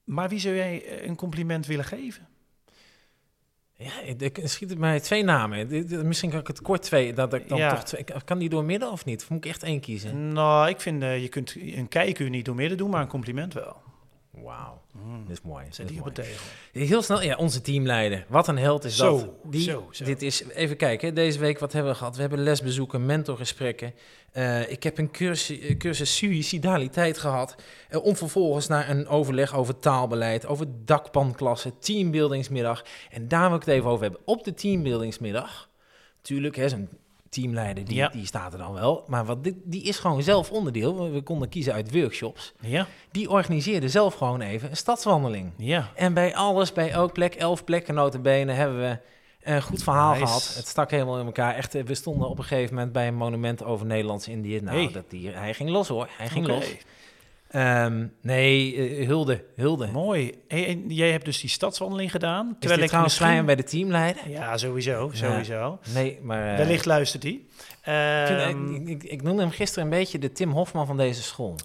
Maar 0.03 0.29
wie 0.29 0.39
zou 0.39 0.55
jij 0.55 1.03
een 1.07 1.15
compliment 1.15 1.65
willen 1.65 1.85
geven? 1.85 2.27
Ja, 3.85 3.91
ik, 4.17 4.39
schiet 4.43 4.69
het 4.69 4.79
mij 4.79 4.99
twee 4.99 5.23
namen. 5.23 5.67
Misschien 6.07 6.29
kan 6.29 6.39
ik 6.39 6.47
het 6.47 6.61
kort 6.61 6.81
twee. 6.81 7.13
Dat 7.13 7.33
ik 7.33 7.49
dan 7.49 7.57
Ja. 7.57 7.69
toch 7.69 7.83
twee, 7.83 8.05
kan 8.25 8.37
die 8.37 8.49
door 8.49 8.63
midden 8.65 8.91
of 8.91 9.05
niet? 9.05 9.21
Of 9.21 9.29
moet 9.29 9.45
ik 9.45 9.51
echt 9.51 9.63
één 9.63 9.79
kiezen? 9.79 10.33
Nou, 10.33 10.69
ik 10.69 10.81
vind, 10.81 11.01
eh, 11.03 11.21
je 11.21 11.27
kunt 11.27 11.55
een 11.55 11.87
je 11.87 12.29
niet 12.29 12.45
door 12.45 12.55
midden 12.55 12.77
doen, 12.77 12.89
maar 12.89 13.01
een 13.01 13.07
compliment 13.07 13.53
wel. 13.53 13.81
Wauw, 14.43 14.81
Mm. 14.91 15.21
dat 15.27 15.31
is 15.31 15.41
mooi. 15.41 15.65
Zet 15.69 15.87
die 15.87 15.99
op 15.99 16.05
een 16.05 16.13
tegel. 16.13 16.35
Heel 16.71 17.01
snel, 17.01 17.21
ja, 17.21 17.35
onze 17.35 17.61
teamleider. 17.61 18.25
Wat 18.27 18.47
een 18.47 18.57
held 18.57 18.83
is 18.83 18.95
Zo, 18.95 19.17
dat. 19.17 19.29
Die, 19.43 19.61
zo, 19.61 19.87
zo. 19.91 20.03
Dit 20.05 20.21
is, 20.21 20.43
even 20.43 20.77
kijken, 20.77 21.15
deze 21.15 21.39
week 21.39 21.59
wat 21.59 21.73
hebben 21.73 21.91
we 21.91 21.97
gehad? 21.97 22.15
We 22.15 22.21
hebben 22.21 22.39
lesbezoeken, 22.43 23.05
mentorgesprekken. 23.05 23.93
Eh, 24.31 24.71
ik 24.71 24.83
heb 24.83 24.97
een 24.97 25.11
cursus, 25.11 25.59
eh, 25.59 25.77
cursus 25.77 26.17
suicidaliteit 26.17 27.17
gehad. 27.17 27.55
Eh, 27.89 28.03
om 28.05 28.15
vervolgens 28.15 28.67
naar 28.67 28.89
een 28.89 29.07
overleg 29.07 29.55
over 29.55 29.79
taalbeleid, 29.79 30.45
over 30.45 30.65
dakpanklassen, 30.85 31.79
teambuildingsmiddag. 31.79 32.83
En 33.09 33.27
daar 33.27 33.47
wil 33.47 33.57
ik 33.57 33.65
het 33.65 33.73
even 33.73 33.89
over 33.89 34.03
hebben. 34.03 34.21
Op 34.25 34.43
de 34.43 34.53
teambuildingsmiddag, 34.53 35.69
natuurlijk, 36.17 36.55
hè, 36.55 36.69
zo'n 36.69 36.89
teamleider, 37.41 37.85
die, 37.85 37.95
Ja. 37.95 38.07
die 38.07 38.25
staat 38.25 38.51
er 38.53 38.59
dan 38.59 38.73
wel. 38.73 39.03
Maar 39.07 39.25
wat 39.25 39.43
dit, 39.43 39.55
die 39.63 39.83
is 39.83 39.97
gewoon 39.99 40.23
zelf 40.23 40.51
onderdeel. 40.51 41.11
We, 41.11 41.21
konden 41.21 41.49
kiezen 41.49 41.73
uit 41.73 41.91
workshops. 41.99 42.53
Ja, 42.59 42.87
Die 43.11 43.29
organiseerde 43.29 43.89
zelf 43.89 44.13
gewoon 44.15 44.41
even 44.41 44.69
een 44.69 44.77
stadswandeling. 44.77 45.51
ja. 45.57 45.89
En 45.95 46.13
bij 46.13 46.35
alles, 46.35 46.73
bij 46.73 46.91
elk 46.91 47.13
plek, 47.13 47.35
elf 47.35 47.63
plekken 47.63 47.93
notabene, 47.93 48.51
hebben 48.51 48.79
we 48.79 48.97
Eh, 49.45 49.61
goed 49.61 49.83
verhaal 49.83 50.11
Nice. 50.13 50.25
gehad. 50.25 50.53
Het 50.55 50.67
stak 50.67 50.91
helemaal 50.91 51.19
in 51.19 51.25
elkaar. 51.25 51.55
Echt, 51.55 51.75
eh, 51.75 51.83
we 51.83 51.95
stonden 51.95 52.29
op 52.29 52.37
een 52.37 52.43
gegeven 52.43 52.75
moment 52.75 52.93
bij 52.93 53.07
een 53.07 53.15
monument 53.15 53.63
over 53.63 53.85
Nederlands-Indië. 53.85 54.59
Nou, 54.61 54.77
Hey. 54.83 54.91
dat 54.93 55.09
die, 55.09 55.29
hij 55.29 55.53
ging 55.53 55.69
los 55.69 55.87
hoor. 55.87 56.07
Hij 56.17 56.27
ging 56.29 56.47
los. 56.47 56.65
Ehm, 57.49 58.07
nee, 58.21 58.75
eh, 58.75 59.07
Hulde. 59.07 59.43
Hulde. 59.55 59.87
Mooi. 59.87 60.31
En 60.47 60.89
jij 60.89 61.11
hebt 61.11 61.25
dus 61.25 61.41
die 61.41 61.49
stadswandeling 61.49 62.11
gedaan. 62.11 62.47
Is 62.47 62.55
Terwijl 62.59 62.81
ik 62.81 62.87
trouwens 62.87 63.19
misschien... 63.19 63.45
bij 63.45 63.55
de 63.55 63.63
teamleider? 63.63 64.29
Ja, 64.29 64.57
sowieso. 64.57 65.09
Ja. 65.13 65.17
Sowieso. 65.17 65.79
Nee, 65.93 66.19
maar... 66.21 66.51
eh, 66.51 66.57
Wellicht 66.57 66.85
luistert 66.85 67.23
hij. 67.23 67.41
Ehm, 67.81 68.73
ik, 68.75 68.87
ik, 68.87 69.03
ik 69.03 69.21
noemde 69.21 69.41
hem 69.41 69.51
gisteren 69.51 69.83
een 69.83 69.89
beetje 69.99 70.19
de 70.19 70.31
Tim 70.31 70.51
Hofman 70.51 70.85
van 70.85 70.97
deze 70.97 71.23
school. 71.23 71.55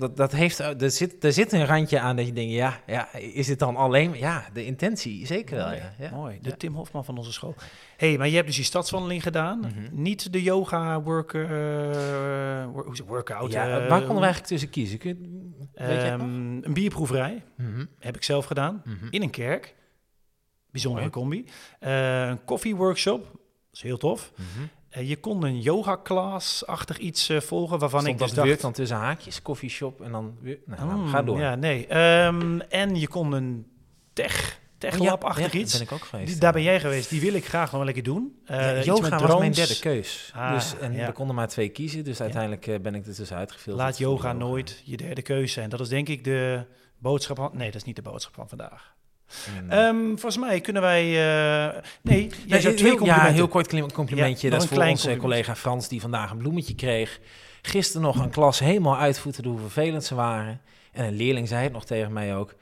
Dat, 0.00 0.16
dat 0.16 0.32
heeft, 0.32 0.58
er, 0.58 0.90
zit, 0.90 1.24
er 1.24 1.32
zit 1.32 1.52
een 1.52 1.66
randje 1.66 2.00
aan 2.00 2.16
dat 2.16 2.26
je 2.26 2.32
denkt, 2.32 2.52
ja, 2.52 2.80
ja, 2.86 3.14
is 3.14 3.48
het 3.48 3.58
dan 3.58 3.76
alleen... 3.76 4.14
Ja, 4.18 4.44
de 4.52 4.64
intentie, 4.64 5.26
zeker 5.26 5.56
wel, 5.56 5.66
mooi, 5.66 5.78
ja. 5.78 5.92
ja. 5.98 6.10
mooi. 6.10 6.38
De 6.42 6.48
Ja. 6.48 6.56
Tim 6.56 6.74
Hofman 6.74 7.04
van 7.04 7.16
onze 7.18 7.32
school. 7.32 7.54
hey, 7.96 8.18
maar 8.18 8.28
je 8.28 8.34
hebt 8.34 8.46
dus 8.46 8.56
die 8.56 8.64
stadswandeling 8.64 9.22
gedaan. 9.22 9.58
Mhm. 9.58 9.70
Niet 10.02 10.32
de 10.32 10.42
yoga 10.42 11.02
work, 11.02 11.34
eh, 11.34 11.40
is 12.92 12.98
het, 12.98 13.06
workout. 13.06 13.52
Ja, 13.52 13.62
eh, 13.64 13.88
waar 13.88 13.98
konden 13.98 14.08
we 14.16 14.22
eigenlijk 14.22 14.46
tussen 14.46 14.70
kiezen? 14.70 14.98
Kun 14.98 15.08
je- 15.08 15.84
weet 15.86 16.00
je 16.02 16.08
ehm, 16.08 16.20
een 16.62 16.72
bierproeverij 16.72 17.42
Mhm, 17.56 17.84
heb 17.98 18.16
ik 18.16 18.22
zelf 18.22 18.44
gedaan. 18.46 18.82
mhm. 18.84 19.06
In 19.10 19.22
een 19.22 19.30
kerk. 19.30 19.74
Bijzondere 20.70 21.08
Mooi. 21.10 21.18
combi. 21.20 21.44
Eh, 21.80 22.26
een 22.28 22.44
koffieworkshop. 22.44 23.22
Dat 23.32 23.38
is 23.72 23.82
heel 23.82 23.98
tof. 23.98 24.32
Eh, 24.36 24.44
je 24.90 25.16
kon 25.16 25.44
een 25.44 25.60
yoga-klas-achtig 25.60 26.98
iets 26.98 27.28
eh, 27.28 27.40
volgen 27.40 27.78
waarvan 27.78 28.00
Stond 28.00 28.14
ik 28.14 28.26
dus 28.26 28.34
dat 28.34 28.46
dacht... 28.46 28.60
dan 28.60 28.72
tussen 28.72 28.96
haakjes, 28.96 29.42
koffieshop 29.42 30.00
en 30.00 30.12
dan 30.12 30.36
weer... 30.40 30.58
Nou, 30.66 30.86
nou, 30.86 30.92
Hmm, 30.92 31.08
ga 31.08 31.22
door. 31.22 31.38
Ja, 31.38 31.54
nee. 31.54 31.86
Ehm, 31.86 32.60
en 32.60 32.96
je 32.96 33.08
kon 33.08 33.32
een 33.32 33.66
tech, 34.12 34.60
tech-lab-achtig 34.78 35.52
ja, 35.52 35.58
iets. 35.58 35.72
ben 35.72 35.82
ik 35.82 35.92
ook 35.92 36.04
geweest. 36.04 36.30
Die, 36.30 36.40
daar 36.40 36.52
ben 36.52 36.62
jij 36.62 36.80
geweest. 36.80 37.10
Die 37.10 37.20
wil 37.20 37.34
ik 37.34 37.46
graag 37.46 37.70
nog 37.70 37.80
wel 37.80 37.88
een 37.88 37.94
keer 37.94 38.02
doen. 38.02 38.40
Eh, 38.44 38.56
Ja, 38.56 38.82
yoga 38.82 39.18
was 39.18 39.38
mijn 39.38 39.52
derde 39.52 39.78
keus. 39.78 40.32
Ah, 40.34 40.52
dus, 40.52 40.78
en 40.78 40.92
we 41.06 41.12
konden 41.12 41.36
maar 41.36 41.48
twee 41.48 41.68
kiezen, 41.68 42.04
dus 42.04 42.20
uiteindelijk 42.20 42.66
eh, 42.66 42.80
ben 42.80 42.94
ik 42.94 43.06
er 43.06 43.16
dus 43.16 43.32
uitgefilterd. 43.32 43.86
Laat 43.86 43.96
voor 43.96 44.06
yoga 44.06 44.32
nooit 44.32 44.82
je 44.84 44.96
derde 44.96 45.22
keuze 45.22 45.52
zijn. 45.52 45.68
Dat 45.68 45.80
is 45.80 45.88
denk 45.88 46.08
ik 46.08 46.24
de 46.24 46.64
boodschap 46.98 47.36
van... 47.36 47.50
Nee, 47.52 47.66
dat 47.66 47.74
is 47.74 47.84
niet 47.84 47.96
de 47.96 48.02
boodschap 48.02 48.34
van 48.34 48.48
vandaag. 48.48 48.94
En, 49.58 49.70
Ehm, 49.70 50.06
volgens 50.06 50.38
mij 50.38 50.60
kunnen 50.60 50.82
wij... 50.82 51.02
eh, 51.04 51.82
nee, 52.02 52.30
jij 52.46 52.60
zou 52.60 52.62
heel- 52.62 52.76
twee 52.82 52.90
complimenten. 52.90 53.26
Ja, 53.28 53.32
heel 53.34 53.48
kort 53.48 53.92
complimentje. 53.92 54.46
Ja, 54.48 54.52
dat 54.54 54.62
is 54.62 54.68
voor 54.68 54.84
onze 54.84 55.16
collega 55.16 55.56
Frans, 55.56 55.88
die 55.88 56.00
vandaag 56.00 56.30
een 56.30 56.38
bloemetje 56.38 56.74
kreeg. 56.74 57.20
Gisteren 57.62 58.02
nog 58.02 58.16
een 58.16 58.30
klas 58.30 58.58
helemaal 58.58 58.96
uitvoeten 58.98 59.44
hoe 59.44 59.58
vervelend 59.58 60.04
ze 60.04 60.14
waren. 60.14 60.60
En 60.92 61.04
een 61.04 61.16
leerling 61.16 61.48
zei 61.48 61.62
het 61.62 61.72
nog 61.72 61.84
tegen 61.84 62.12
mij 62.12 62.36
ook. 62.36 62.54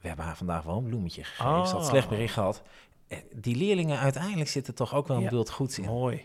We 0.00 0.08
hebben 0.08 0.24
haar 0.26 0.36
vandaag 0.36 0.62
wel 0.62 0.76
een 0.76 0.84
bloemetje 0.86 1.24
gegeven. 1.24 1.66
Ze 1.66 1.72
had 1.74 1.82
Ah. 1.82 1.88
slecht 1.88 2.08
bericht 2.08 2.32
gehad. 2.34 2.62
Eh, 3.08 3.18
Die 3.34 3.56
leerlingen 3.56 3.98
uiteindelijk 3.98 4.48
zitten 4.50 4.74
toch 4.74 4.94
ook 4.94 5.06
wel 5.08 5.16
een 5.16 5.22
Ja. 5.22 5.28
bedoeld 5.28 5.50
goeds 5.50 5.78
in. 5.78 5.84
Mooi, 5.84 6.24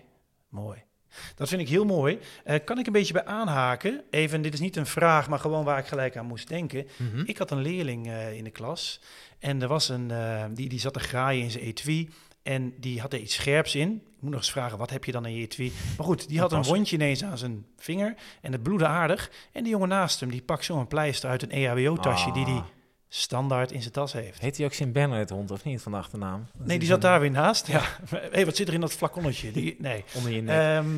mooi. 0.50 0.84
Dat 1.36 1.50
vind 1.50 1.62
ik 1.62 1.70
heel 1.70 1.86
mooi. 1.86 2.20
Eh, 2.44 2.60
kan 2.65 2.80
ik 2.80 2.86
een 2.86 2.94
beetje 2.94 3.13
bij 3.13 3.25
aanhaken? 3.25 4.01
Even, 4.10 4.41
dit 4.41 4.53
is 4.53 4.60
niet 4.60 4.75
een 4.75 4.86
vraag, 4.86 5.30
maar 5.30 5.39
gewoon 5.39 5.63
waar 5.63 5.77
ik 5.80 5.86
gelijk 5.86 6.18
aan 6.18 6.25
moest 6.25 6.48
denken. 6.48 6.88
Mhm. 6.98 7.24
Ik 7.25 7.38
had 7.38 7.51
een 7.51 7.62
leerling 7.62 8.08
eh, 8.08 8.34
in 8.34 8.44
de 8.44 8.50
klas 8.50 9.01
en 9.39 9.62
er 9.62 9.68
was 9.68 9.89
een, 9.89 10.12
eh, 10.12 10.44
die, 10.51 10.70
die 10.70 10.80
zat 10.80 10.94
te 10.94 11.00
graaien 11.00 11.44
in 11.44 11.51
zijn 11.51 11.63
etui 11.63 12.10
en 12.44 12.74
die 12.77 13.01
had 13.01 13.13
er 13.13 13.20
iets 13.20 13.34
scherps 13.34 13.75
in. 13.75 13.89
Ik 13.91 14.22
moet 14.22 14.32
nog 14.32 14.39
eens 14.39 14.51
vragen, 14.51 14.77
wat 14.77 14.89
heb 14.89 15.06
je 15.06 15.12
dan 15.12 15.25
in 15.25 15.36
je 15.36 15.41
etui? 15.41 15.72
Maar 15.98 16.06
goed, 16.06 16.27
die 16.27 16.39
had 16.39 16.51
een 16.51 16.63
wondje 16.63 16.96
ineens 16.96 17.24
aan 17.24 17.38
zijn 17.38 17.65
vinger 17.77 18.15
en 18.41 18.51
het 18.51 18.63
bloedde 18.63 18.88
aardig. 18.88 19.32
En 19.51 19.63
die 19.63 19.72
jongen 19.72 19.89
naast 19.89 20.20
hem, 20.20 20.32
die 20.32 20.41
pakt 20.41 20.65
zo'n 20.65 20.88
pleister 20.88 21.30
uit 21.30 21.41
een 21.41 21.51
EHBO-tasje 21.51 22.32
die 22.32 22.46
Ah. 22.46 22.65
Standaard 23.13 23.72
in 23.72 23.82
zijn 23.82 23.94
tas 23.94 24.13
heeft. 24.13 24.39
Heet 24.39 24.58
hij 24.58 24.65
ook 24.65 24.74
Sint 24.74 24.94
Bernard 24.94 25.30
hond 25.30 25.51
of 25.51 25.63
niet 25.63 25.82
van 25.82 25.91
de 25.91 25.98
achternaam? 25.98 26.48
Dat 26.58 26.68
Nee, 26.68 26.80
die 26.80 26.88
zat 26.88 26.96
een- 26.98 27.03
daar 27.03 27.20
weer 27.20 27.32
naast. 27.32 27.68
Ja. 27.68 27.82
Hé, 28.32 28.46
wat 28.46 28.56
zit 28.56 28.68
er 28.68 28.74
in 28.74 28.82
dat 28.82 28.94
flaconnetje? 28.94 29.51
Die, 29.51 29.75
nee. 29.80 30.03
Onder 30.13 30.32
je 30.32 30.41
nek. 30.41 30.58
Ehm, 30.60 30.89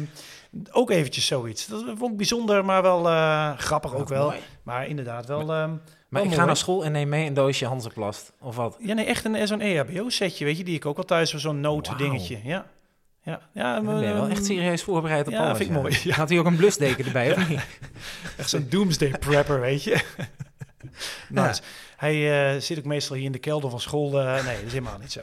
ook 0.72 0.90
eventjes 0.92 1.26
zoiets. 1.26 1.68
Dat 1.68 1.84
vond 1.98 2.12
ik 2.12 2.18
bijzonder, 2.18 2.66
maar 2.66 2.82
wel 2.82 3.08
eh, 3.10 3.58
grappig 3.58 3.96
ook 3.96 4.08
wel. 4.08 4.26
mooi. 4.28 4.40
Maar 4.64 4.88
inderdaad 4.88 5.26
wel... 5.26 5.40
ehm, 5.42 5.50
Maar 5.50 5.78
wel 6.10 6.24
ik 6.24 6.34
ga 6.34 6.46
naar 6.46 6.58
school 6.58 6.86
en 6.86 6.92
neem 6.92 7.10
mee 7.10 7.28
een 7.28 7.34
doosje 7.34 7.66
Hansenplast. 7.66 8.34
Of 8.40 8.56
wat? 8.56 8.78
Ja, 8.80 8.94
nee, 8.94 9.06
echt 9.06 9.26
een, 9.26 9.48
zo'n 9.48 9.62
E 9.62 9.76
EHBO-setje, 9.78 10.46
weet 10.46 10.58
je, 10.58 10.64
die 10.64 10.76
ik 10.76 10.86
ook 10.86 10.98
al 10.98 11.04
thuis 11.04 11.32
voor 11.32 11.40
zo'n 11.40 11.60
nooddingetje. 11.62 12.40
Ja. 12.44 12.66
Ja, 13.24 13.40
ja 13.54 13.82
ben 13.82 13.96
je 14.00 14.14
wel 14.14 14.22
ehm, 14.24 14.32
echt 14.32 14.46
serieus 14.46 14.84
voorbereid 14.84 15.28
op 15.28 15.34
ja, 15.34 15.44
alles. 15.46 15.58
vind 15.58 15.70
ik 15.70 15.76
mooi, 15.76 16.00
ja. 16.04 16.16
Had 16.16 16.30
hij 16.30 16.40
ook 16.40 16.46
een 16.46 16.56
blusdeken 16.56 17.06
erbij, 17.14 17.32
of 17.38 17.50
niet? 17.50 17.62
Echt 18.38 18.50
zo'n 18.50 18.66
doomsday 18.70 19.10
prepper, 19.20 19.60
weet 19.60 19.84
je. 19.84 20.04
nice. 21.30 21.62
Hij 22.04 22.54
eh, 22.54 22.62
zit 22.62 22.78
ook 22.78 22.86
meestal 22.86 23.16
hier 23.16 23.26
in 23.26 23.32
de 23.32 23.40
kelder 23.40 23.70
van 23.70 23.80
school. 23.80 24.20
eh, 24.20 24.46
nee, 24.46 24.56
dat 24.56 24.66
is 24.66 24.72
helemaal 24.72 24.98
niet 24.98 25.12
zo. 25.12 25.20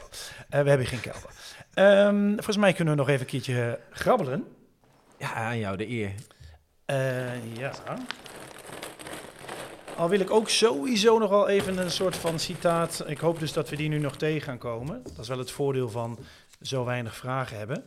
Eh, 0.48 0.62
we 0.62 0.68
hebben 0.68 0.86
geen 0.86 1.00
kelder. 1.00 1.30
Ehm, 1.74 2.32
volgens 2.34 2.56
mij 2.56 2.72
kunnen 2.72 2.94
we 2.94 3.00
nog 3.00 3.08
even 3.08 3.20
een 3.20 3.26
keertje 3.26 3.78
grabbelen. 3.90 4.46
Ja, 5.18 5.34
aan 5.34 5.58
jou 5.58 5.76
de 5.76 5.88
eer. 5.88 6.12
Ja. 7.58 7.72
Al 9.96 10.08
wil 10.08 10.20
ik 10.20 10.30
ook 10.30 10.48
sowieso 10.48 11.18
nog 11.18 11.30
wel 11.30 11.48
even 11.48 11.78
een 11.78 11.90
soort 11.90 12.16
van 12.16 12.38
citaat. 12.38 13.04
Ik 13.06 13.18
hoop 13.18 13.38
dus 13.38 13.52
dat 13.52 13.68
we 13.68 13.76
die 13.76 13.88
nu 13.88 13.98
nog 13.98 14.16
tegen 14.16 14.42
gaan 14.42 14.58
komen. 14.58 15.02
Dat 15.02 15.18
is 15.18 15.28
wel 15.28 15.38
het 15.38 15.50
voordeel 15.50 15.88
van 15.88 16.18
zo 16.60 16.84
weinig 16.84 17.16
vragen 17.16 17.58
hebben. 17.58 17.84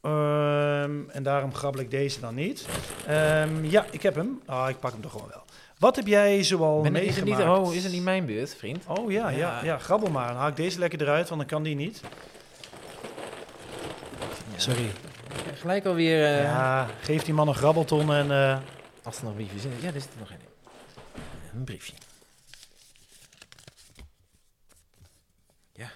Ehm, 0.00 1.10
en 1.10 1.22
daarom 1.22 1.54
grabbel 1.54 1.80
ik 1.80 1.90
deze 1.90 2.20
dan 2.20 2.34
niet. 2.34 2.66
Ehm, 3.06 3.64
ja, 3.64 3.86
ik 3.90 4.02
heb 4.02 4.14
hem. 4.14 4.42
Ah, 4.46 4.68
ik 4.68 4.80
pak 4.80 4.92
hem 4.92 5.00
toch 5.00 5.12
gewoon 5.12 5.28
wel. 5.28 5.44
Wat 5.82 5.96
heb 5.96 6.06
jij 6.06 6.42
zoal 6.42 6.80
Ben, 6.80 6.96
is, 6.96 7.16
het 7.16 7.24
niet, 7.24 7.34
meegemaakt? 7.36 7.66
oh, 7.66 7.74
is 7.74 7.82
het 7.82 7.92
niet 7.92 8.02
mijn 8.02 8.26
beurt, 8.26 8.54
vriend? 8.54 8.84
Oh 8.86 9.10
ja, 9.10 9.28
ja, 9.28 9.36
Ja. 9.38 9.64
ja, 9.64 9.78
grabbel 9.78 10.10
maar. 10.10 10.28
Dan 10.28 10.36
haal 10.36 10.48
ik 10.48 10.56
deze 10.56 10.78
lekker 10.78 11.00
eruit, 11.02 11.28
want 11.28 11.40
dan 11.40 11.50
kan 11.50 11.62
die 11.62 11.74
niet. 11.74 12.00
Sorry. 14.56 14.90
Gelijk 15.54 15.84
alweer... 15.86 16.24
eh 16.24 16.42
Ja, 16.42 16.88
geef 17.00 17.22
die 17.22 17.34
man 17.34 17.48
een 17.48 17.54
grabbelton 17.54 18.12
en... 18.12 18.30
eh, 18.30 18.58
Als 19.02 19.18
er 19.18 19.24
nog 19.24 19.34
briefjes 19.34 19.64
in... 19.64 19.72
Ja, 19.80 19.86
er 19.86 20.00
zit 20.00 20.12
er 20.12 20.18
nog 20.18 20.30
een. 20.30 20.36
Een 21.54 21.64
briefje. 21.64 21.92
Ja. 25.72 25.90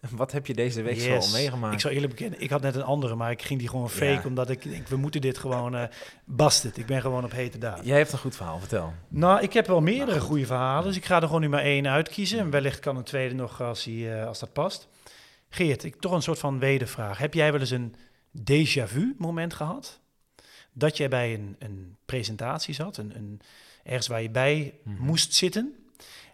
Wat 0.10 0.32
heb 0.32 0.46
je 0.46 0.54
deze 0.54 0.82
week 0.82 1.00
zo 1.00 1.08
al 1.08 1.14
Yes. 1.14 1.32
meegemaakt? 1.32 1.74
Ik 1.74 1.80
zal 1.80 1.90
eerlijk 1.90 2.10
bekennen, 2.14 2.40
ik 2.40 2.50
had 2.50 2.60
net 2.62 2.74
een 2.74 2.82
andere, 2.82 3.14
maar 3.14 3.30
ik 3.30 3.42
ging 3.42 3.58
die 3.58 3.68
gewoon 3.68 3.90
fake, 3.90 4.04
Ja. 4.12 4.22
omdat 4.24 4.50
ik 4.50 4.62
denk, 4.62 4.88
we 4.88 4.96
moeten 4.96 5.20
dit 5.20 5.38
gewoon, 5.38 5.76
eh 5.76 5.84
bast 6.24 6.62
het. 6.62 6.76
Ik 6.76 6.86
ben 6.86 7.00
gewoon 7.00 7.24
op 7.24 7.32
hete 7.32 7.58
daad. 7.58 7.84
Jij 7.84 7.96
hebt 7.96 8.12
een 8.12 8.18
goed 8.18 8.36
verhaal, 8.36 8.58
vertel. 8.58 8.92
Nou, 9.08 9.40
ik 9.42 9.52
heb 9.52 9.66
wel 9.66 9.80
meerdere 9.80 10.20
goede 10.20 10.46
verhalen, 10.46 10.84
dus 10.84 10.96
ik 10.96 11.04
ga 11.04 11.16
er 11.16 11.26
gewoon 11.26 11.40
nu 11.40 11.48
maar 11.48 11.62
één 11.62 11.86
uitkiezen. 11.88 12.38
En 12.38 12.50
wellicht 12.50 12.80
kan 12.80 12.96
een 12.96 13.02
tweede 13.04 13.34
nog 13.34 13.62
als, 13.62 13.84
hij, 13.84 14.20
eh, 14.20 14.26
als 14.26 14.38
dat 14.38 14.52
past. 14.52 14.88
Geert, 15.48 15.84
ik 15.84 15.96
toch 16.00 16.12
een 16.12 16.22
soort 16.22 16.38
van 16.38 16.58
wedervraag. 16.58 17.18
Heb 17.18 17.34
jij 17.34 17.50
wel 17.52 17.60
eens 17.60 17.70
een 17.70 17.94
déjà 18.38 18.84
vu 18.84 19.14
moment 19.18 19.54
gehad? 19.54 20.00
Dat 20.72 20.96
jij 20.96 21.08
bij 21.08 21.34
een, 21.34 21.56
een 21.58 21.96
presentatie 22.04 22.74
zat, 22.74 22.96
een, 22.96 23.16
een, 23.16 23.40
ergens 23.82 24.06
waar 24.06 24.22
je 24.22 24.30
bij 24.30 24.74
Mhm. 24.84 25.02
moest 25.04 25.34
zitten. 25.34 25.74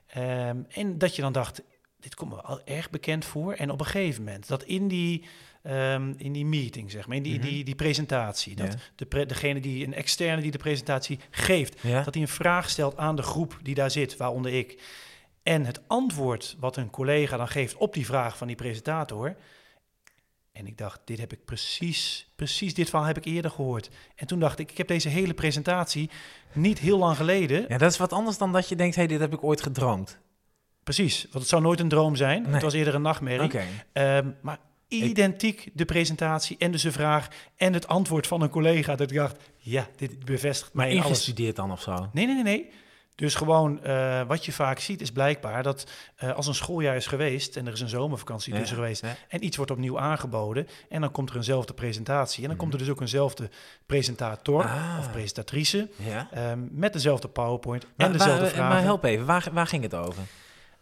Ehm, 0.07 0.57
en 0.69 0.99
dat 0.99 1.17
je 1.17 1.23
dan 1.23 1.33
dacht, 1.33 1.63
dit 2.07 2.15
komt 2.15 2.33
me 2.33 2.41
al 2.43 2.61
erg 2.65 2.91
bekend 2.91 3.25
voor. 3.25 3.53
En 3.53 3.71
op 3.71 3.81
een 3.81 3.87
gegeven 3.87 4.25
moment, 4.25 4.49
dat 4.49 4.63
in 4.63 4.89
die, 4.89 5.25
ehm, 5.63 6.13
in 6.17 6.33
die 6.33 6.45
meeting, 6.47 6.91
zeg 6.91 7.07
maar, 7.07 7.17
in 7.17 7.23
die, 7.23 7.39
Mhm. 7.39 7.49
die, 7.49 7.65
die 7.65 7.75
presentatie, 7.75 8.57
dat 8.57 8.73
Ja. 8.73 8.79
de 8.97 9.07
pre- 9.07 9.27
degene 9.27 9.61
die, 9.61 9.87
een 9.87 9.95
externe 9.95 10.43
die 10.43 10.51
de 10.51 10.59
presentatie 10.59 11.19
geeft, 11.31 11.81
Ja? 11.81 12.03
dat 12.03 12.15
hij 12.15 12.23
een 12.23 12.29
vraag 12.29 12.71
stelt 12.71 12.97
aan 12.97 13.17
de 13.17 13.23
groep 13.23 13.59
die 13.63 13.75
daar 13.75 13.91
zit, 13.91 14.17
waaronder 14.17 14.53
ik. 14.53 14.83
En 15.43 15.65
het 15.65 15.81
antwoord 15.89 16.57
wat 16.59 16.77
een 16.77 16.91
collega 16.91 17.37
dan 17.37 17.49
geeft 17.49 17.77
op 17.77 17.95
die 17.95 18.07
vraag 18.07 18.37
van 18.37 18.47
die 18.47 18.57
presentator. 18.57 19.37
En 20.53 20.67
ik 20.67 20.79
dacht, 20.79 21.01
dit 21.05 21.19
heb 21.19 21.33
ik 21.33 21.45
precies, 21.45 22.33
precies 22.37 22.75
dit 22.75 22.89
verhaal 22.91 23.07
heb 23.07 23.17
ik 23.17 23.25
eerder 23.25 23.51
gehoord. 23.51 23.91
En 24.15 24.27
toen 24.27 24.39
dacht 24.39 24.59
ik, 24.59 24.71
ik 24.71 24.79
heb 24.79 24.89
deze 24.89 25.09
hele 25.09 25.35
presentatie 25.35 26.11
niet 26.53 26.79
heel 26.79 26.99
lang 26.99 27.17
geleden. 27.17 27.65
ja, 27.69 27.79
dat 27.79 27.91
is 27.93 27.99
wat 27.99 28.13
anders 28.13 28.39
dan 28.39 28.53
dat 28.53 28.69
je 28.69 28.77
denkt, 28.77 28.95
hé, 28.95 29.01
hey, 29.03 29.11
dit 29.11 29.21
heb 29.21 29.33
ik 29.33 29.45
ooit 29.45 29.63
gedroomd. 29.63 30.19
Precies, 30.87 31.23
want 31.23 31.35
het 31.35 31.49
zou 31.49 31.63
nooit 31.63 31.81
een 31.81 31.89
droom 31.89 32.17
zijn. 32.17 32.43
Nee. 32.43 32.53
Het 32.53 32.63
was 32.63 32.73
eerder 32.73 32.95
een 32.95 33.03
nachtmerrie. 33.03 33.51
Ehm, 33.93 34.29
maar 34.41 34.59
identiek 34.89 35.71
de 35.75 35.85
presentatie 35.85 36.57
en 36.59 36.71
dus 36.73 36.83
de 36.83 36.93
vraag 36.93 37.29
en 37.57 37.73
het 37.73 37.89
antwoord 37.89 38.27
van 38.27 38.41
een 38.43 38.49
collega. 38.49 38.97
Dat 38.97 39.11
ik 39.11 39.17
dacht, 39.17 39.37
ja, 39.59 39.87
dit 39.97 40.25
bevestigt 40.25 40.73
Maar 40.75 40.85
mij 40.87 40.95
in 40.95 41.01
alles. 41.01 41.11
ingestudeerd 41.11 41.57
dan 41.57 41.73
of 41.73 41.81
zo? 41.83 42.09
Nee, 42.13 42.27
nee, 42.27 42.35
nee, 42.35 42.43
nee. 42.43 42.71
Dus 43.15 43.35
gewoon, 43.35 43.83
eh, 43.85 44.23
wat 44.27 44.45
je 44.45 44.53
vaak 44.53 44.79
ziet 44.79 45.01
is 45.01 45.11
blijkbaar 45.13 45.63
dat 45.63 45.87
eh, 46.17 46.33
als 46.33 46.47
een 46.47 46.55
schooljaar 46.55 46.97
is 46.97 47.07
geweest 47.07 47.57
en 47.57 47.67
er 47.67 47.73
is 47.73 47.81
een 47.81 47.89
zomervakantie 47.89 48.53
Ja, 48.53 48.59
tussen 48.59 48.77
geweest 48.77 49.01
ja. 49.03 49.17
en 49.29 49.45
iets 49.45 49.57
wordt 49.57 49.71
opnieuw 49.71 49.99
aangeboden 49.99 50.69
en 50.89 51.01
dan 51.01 51.11
komt 51.11 51.31
er 51.31 51.37
eenzelfde 51.37 51.73
presentatie 51.75 52.37
en 52.43 52.49
dan 52.49 52.51
Mhm. 52.51 52.59
komt 52.61 52.73
er 52.73 52.79
dus 52.79 52.89
ook 52.89 53.01
eenzelfde 53.01 53.51
presentator 53.87 54.65
Ah. 54.65 54.97
of 54.99 55.11
presentatrice 55.11 55.89
Ja. 55.97 56.29
ehm, 56.33 56.59
met 56.71 56.93
dezelfde 56.93 57.29
PowerPoint 57.29 57.87
Maar, 57.97 58.07
en 58.07 58.13
dezelfde 58.13 58.47
vragen. 58.47 58.69
maar 58.75 58.83
help 58.83 59.05
even, 59.05 59.27
waar, 59.27 59.49
waar 59.53 59.67
ging 59.67 59.83
het 59.83 59.95
over? 59.95 60.23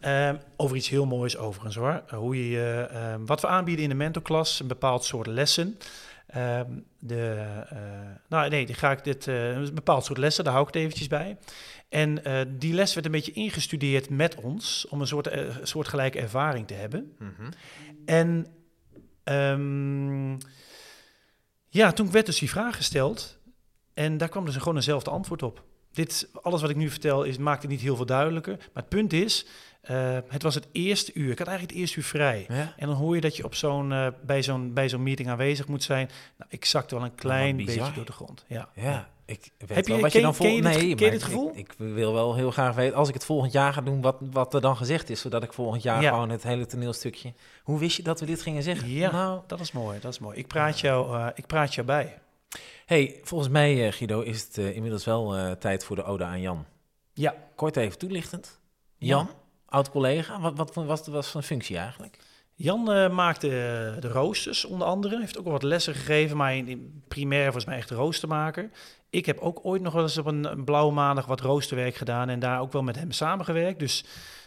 Ehm, 0.05 0.37
over 0.57 0.77
iets 0.77 0.89
heel 0.89 1.07
moois 1.07 1.37
overigens 1.37 1.77
hoor. 1.77 2.03
Uh, 2.07 2.19
hoe 2.19 2.51
je, 2.51 2.89
ehm, 2.91 3.25
wat 3.25 3.41
we 3.41 3.47
aanbieden 3.47 3.83
in 3.83 3.91
de 3.91 3.97
mentorklas, 3.97 4.61
een 4.61 4.67
bepaald 4.67 5.05
soort 5.05 5.27
lessen. 5.27 5.79
Ehm, 6.27 6.71
de, 6.99 7.45
eh, 7.69 7.79
nou 8.29 8.49
nee, 8.49 8.67
die 8.67 8.75
ga 8.75 8.91
ik 8.91 9.05
dit, 9.05 9.29
eh, 9.29 9.51
een 9.51 9.75
bepaald 9.75 10.05
soort 10.05 10.19
lessen, 10.19 10.45
daar 10.45 10.53
hou 10.53 10.67
ik 10.69 10.75
het 10.75 10.83
eventjes 10.83 11.09
bij. 11.09 11.39
En 11.89 12.25
eh, 12.25 12.41
die 12.49 12.75
les 12.75 12.95
werd 12.95 13.07
een 13.07 13.13
beetje 13.13 13.33
ingestudeerd 13.33 14.11
met 14.11 14.35
ons, 14.35 14.87
om 14.89 15.01
een 15.01 15.07
soort, 15.07 15.27
eh, 15.27 15.57
soortgelijke 15.63 16.21
ervaring 16.21 16.67
te 16.67 16.75
hebben. 16.75 17.17
Mhm. 17.19 17.51
En 18.05 18.47
ja, 21.69 21.93
toen 21.93 22.11
werd 22.11 22.27
dus 22.27 22.39
die 22.39 22.51
vraag 22.51 22.77
gesteld 22.77 23.39
en 23.95 24.17
daar 24.17 24.29
kwam 24.29 24.45
dus 24.45 24.57
gewoon 24.57 24.77
eenzelfde 24.77 25.11
antwoord 25.11 25.43
op. 25.43 25.65
Dit, 25.93 26.29
alles 26.43 26.61
wat 26.61 26.71
ik 26.71 26.77
nu 26.77 26.91
vertel 26.91 27.23
is, 27.23 27.39
maakt 27.39 27.63
het 27.63 27.71
niet 27.71 27.81
heel 27.81 27.97
veel 27.97 28.07
duidelijker. 28.07 28.57
Maar 28.57 28.83
het 28.83 28.89
punt 28.89 29.13
is, 29.13 29.47
eh, 29.85 30.19
het 30.29 30.43
was 30.43 30.55
het 30.55 30.67
eerste 30.73 31.13
uur. 31.15 31.31
Ik 31.31 31.39
had 31.39 31.47
eigenlijk 31.47 31.71
het 31.77 31.81
eerste 31.87 31.99
uur 31.99 32.05
vrij. 32.05 32.45
Ja? 32.49 32.75
En 32.77 32.87
dan 32.87 32.97
hoor 32.97 33.15
je 33.15 33.21
dat 33.21 33.37
je 33.37 33.45
op 33.45 33.55
zo'n, 33.55 33.93
eh, 33.93 34.07
bij, 34.23 34.43
zo'n, 34.43 34.73
bij 34.73 34.89
zo'n 34.89 35.03
meeting 35.03 35.29
aanwezig 35.29 35.69
moet 35.69 35.83
zijn. 35.83 36.11
Nou, 36.39 36.51
ik 36.53 36.65
zakte 36.65 36.95
wel 36.95 37.05
een 37.05 37.15
klein 37.15 37.57
beetje 37.57 37.93
door 37.95 38.05
de 38.05 38.13
grond. 38.13 38.45
Ja. 38.49 38.69
Ja, 38.75 39.09
ik 39.27 39.51
weet 39.59 39.75
Heb 39.75 39.87
je- 39.87 39.93
wel 39.93 40.01
wat 40.01 40.11
ken- 40.11 40.21
je 40.21 40.27
dan 40.27 40.35
ken 40.37 40.47
je 40.53 40.63
vol- 40.63 40.71
dit- 40.73 40.81
Nee, 40.81 40.95
ken 40.95 41.05
je 41.07 41.11
dit 41.13 41.23
gevoel? 41.23 41.51
Ik, 41.51 41.59
ik 41.59 41.75
wil 41.77 42.13
wel 42.13 42.35
heel 42.35 42.51
graag 42.51 42.75
weten, 42.75 42.97
als 42.97 43.09
ik 43.09 43.15
het 43.15 43.25
volgend 43.25 43.53
jaar 43.53 43.73
ga 43.73 43.81
doen, 43.81 44.01
wat, 44.01 44.17
wat 44.21 44.55
er 44.55 44.61
dan 44.61 44.77
gezegd 44.77 45.11
is, 45.11 45.21
zodat 45.21 45.43
ik 45.43 45.53
volgend 45.53 45.83
jaar 45.83 46.03
Ja. 46.03 46.11
gewoon 46.11 46.29
het 46.31 46.43
hele 46.43 46.67
toneelstukje... 46.67 47.33
Hoe 47.63 47.79
wist 47.79 47.97
je 47.97 48.03
dat 48.03 48.21
we 48.21 48.27
dit 48.27 48.43
gingen 48.43 48.63
zeggen? 48.63 48.89
Ja. 48.89 49.11
Nou, 49.11 49.41
Dat 49.47 49.61
is 49.61 49.73
mooi, 49.73 50.01
dat 50.01 50.13
is 50.13 50.19
mooi. 50.19 50.39
Ik 50.39 50.47
praat 50.47 50.81
jou, 50.81 51.17
eh, 51.19 51.27
ik 51.35 51.47
praat 51.47 51.75
jou 51.75 51.87
bij. 51.87 52.19
hey, 52.87 53.21
volgens 53.23 53.51
mij, 53.51 53.93
Guido, 53.93 54.21
is 54.21 54.43
het 54.43 54.57
inmiddels 54.57 55.05
wel 55.05 55.57
tijd 55.59 55.85
voor 55.85 55.97
de 55.97 56.05
ode 56.05 56.25
aan 56.25 56.41
Jan. 56.41 56.65
Ja. 57.13 57.35
Kort 57.55 57.77
even 57.77 57.99
toelichtend. 57.99 58.59
Ja. 58.97 59.07
Jan, 59.09 59.29
oud-collega, 59.75 60.41
wat, 60.41 60.57
wat 60.57 60.75
was, 60.75 61.07
was 61.07 61.31
zijn 61.31 61.43
functie 61.43 61.79
eigenlijk? 61.79 62.19
Jan 62.57 62.93
eh, 62.93 63.11
maakte 63.11 63.47
eh, 63.49 64.01
de 64.01 64.09
roosters 64.09 64.65
onder 64.65 64.87
andere. 64.87 65.19
Heeft 65.21 65.39
ook 65.39 65.45
wel 65.45 65.53
wat 65.53 65.63
lessen 65.63 65.95
gegeven, 65.95 66.37
maar 66.37 66.57
in, 66.57 66.69
in 66.69 67.03
primair 67.09 67.53
was 67.53 67.65
mij 67.65 67.77
echt 67.77 67.91
roostermaker. 67.91 68.71
Ik 69.11 69.27
heb 69.27 69.39
ook 69.39 69.61
ooit 69.63 69.83
nog 69.83 69.93
wel 69.93 70.03
eens 70.03 70.19
op 70.19 70.27
een, 70.27 70.45
een 70.45 70.65
blauwe 70.65 70.93
maandag 70.93 71.27
wat 71.27 71.41
roosterwerk 71.41 71.95
gedaan 71.95 72.29
en 72.29 72.39
daar 72.39 72.61
ook 72.61 72.73
wel 72.73 72.83
met 72.83 72.97
hem 72.97 73.11
samengewerkt. 73.11 73.79
Dus 73.79 74.05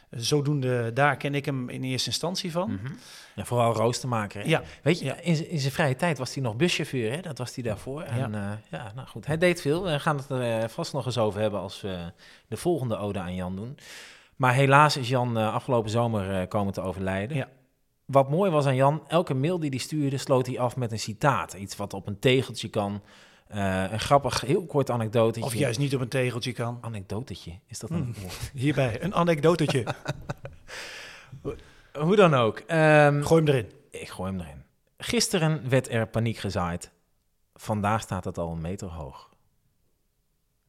eh, 0.09 0.19
zodoende, 0.19 0.93
daar 0.93 1.17
ken 1.17 1.35
ik 1.35 1.45
hem 1.45 1.69
in 1.69 1.83
eerste 1.83 2.09
instantie 2.09 2.51
van. 2.51 2.71
Mhm. 2.71 2.93
Ja, 3.35 3.45
vooral 3.45 3.73
roostermaker. 3.73 4.41
hè? 4.41 4.47
Ja, 4.47 4.61
Weet 4.83 4.99
je, 4.99 5.05
Ja. 5.05 5.15
in, 5.21 5.59
zijn 5.59 5.73
vrije 5.73 5.95
tijd 5.95 6.17
was 6.17 6.33
hij 6.33 6.43
nog 6.43 6.55
buschauffeur, 6.55 7.11
hè? 7.11 7.21
dat 7.21 7.37
was 7.37 7.55
hij 7.55 7.63
daarvoor. 7.63 8.01
En 8.01 8.31
ja. 8.31 8.59
ja, 8.71 8.91
nou 8.95 9.07
goed, 9.07 9.25
hij 9.25 9.37
deed 9.37 9.61
veel. 9.61 9.83
We 9.83 9.99
gaan 9.99 10.17
het 10.17 10.29
er 10.29 10.69
vast 10.69 10.93
nog 10.93 11.05
eens 11.05 11.17
over 11.17 11.41
hebben 11.41 11.59
als 11.59 11.81
we 11.81 12.11
de 12.47 12.57
volgende 12.57 12.97
ode 12.97 13.19
aan 13.19 13.35
Jan 13.35 13.55
doen. 13.55 13.77
Maar 14.37 14.53
helaas 14.53 14.97
is 14.97 15.09
Jan 15.09 15.37
eh, 15.37 15.53
afgelopen 15.53 15.89
zomer 15.91 16.41
eh, 16.41 16.47
komen 16.47 16.73
te 16.73 16.81
overlijden. 16.81 17.37
Ja. 17.37 17.49
Wat 18.05 18.29
mooi 18.29 18.51
was 18.51 18.65
aan 18.65 18.75
Jan, 18.75 19.03
elke 19.07 19.33
mail 19.33 19.59
die 19.59 19.69
hij 19.69 19.79
stuurde, 19.79 20.17
sloot 20.17 20.45
hij 20.47 20.59
af 20.59 20.75
met 20.75 20.91
een 20.91 20.99
citaat. 20.99 21.53
Iets 21.53 21.75
wat 21.75 21.93
op 21.93 22.07
een 22.07 22.19
tegeltje 22.19 22.69
kan. 22.69 23.01
Eh, 23.47 23.91
een 23.91 23.99
grappig, 23.99 24.41
heel 24.41 24.65
kort 24.65 24.89
anekdotetje. 24.89 25.43
of 25.47 25.55
juist 25.55 25.79
niet 25.79 25.95
op 25.95 26.01
een 26.01 26.07
tegeltje 26.07 26.51
kan. 26.51 26.77
Anekdotetje, 26.81 27.59
is 27.67 27.79
dat 27.79 27.89
een 27.89 27.95
Hmm. 27.97 28.13
woord? 28.21 28.51
Hierbij, 28.63 29.03
een 29.03 29.15
anekdotetje. 29.15 29.83
Hoe 31.99 32.15
dan 32.15 32.33
ook. 32.33 32.59
Ehm, 32.59 33.21
Gooi 33.23 33.43
hem 33.43 33.53
erin. 33.53 33.71
Ik 33.89 34.09
gooi 34.09 34.31
hem 34.31 34.39
erin. 34.39 34.63
Gisteren 34.97 35.69
werd 35.69 35.89
er 35.89 36.07
paniek 36.07 36.37
gezaaid. 36.37 36.91
Vandaag 37.53 38.01
staat 38.01 38.25
het 38.25 38.37
al 38.37 38.51
een 38.51 38.61
meter 38.61 38.87
hoog. 38.87 39.29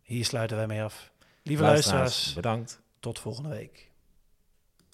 Hier 0.03 0.25
sluiten 0.25 0.57
wij 0.57 0.67
mee 0.67 0.83
af. 0.83 1.13
Lieve 1.43 1.63
Luisteraars, 1.63 2.01
luisteraars, 2.01 2.35
bedankt. 2.35 2.81
Tot 3.01 3.19
volgende 3.19 3.49
week. 3.49 3.88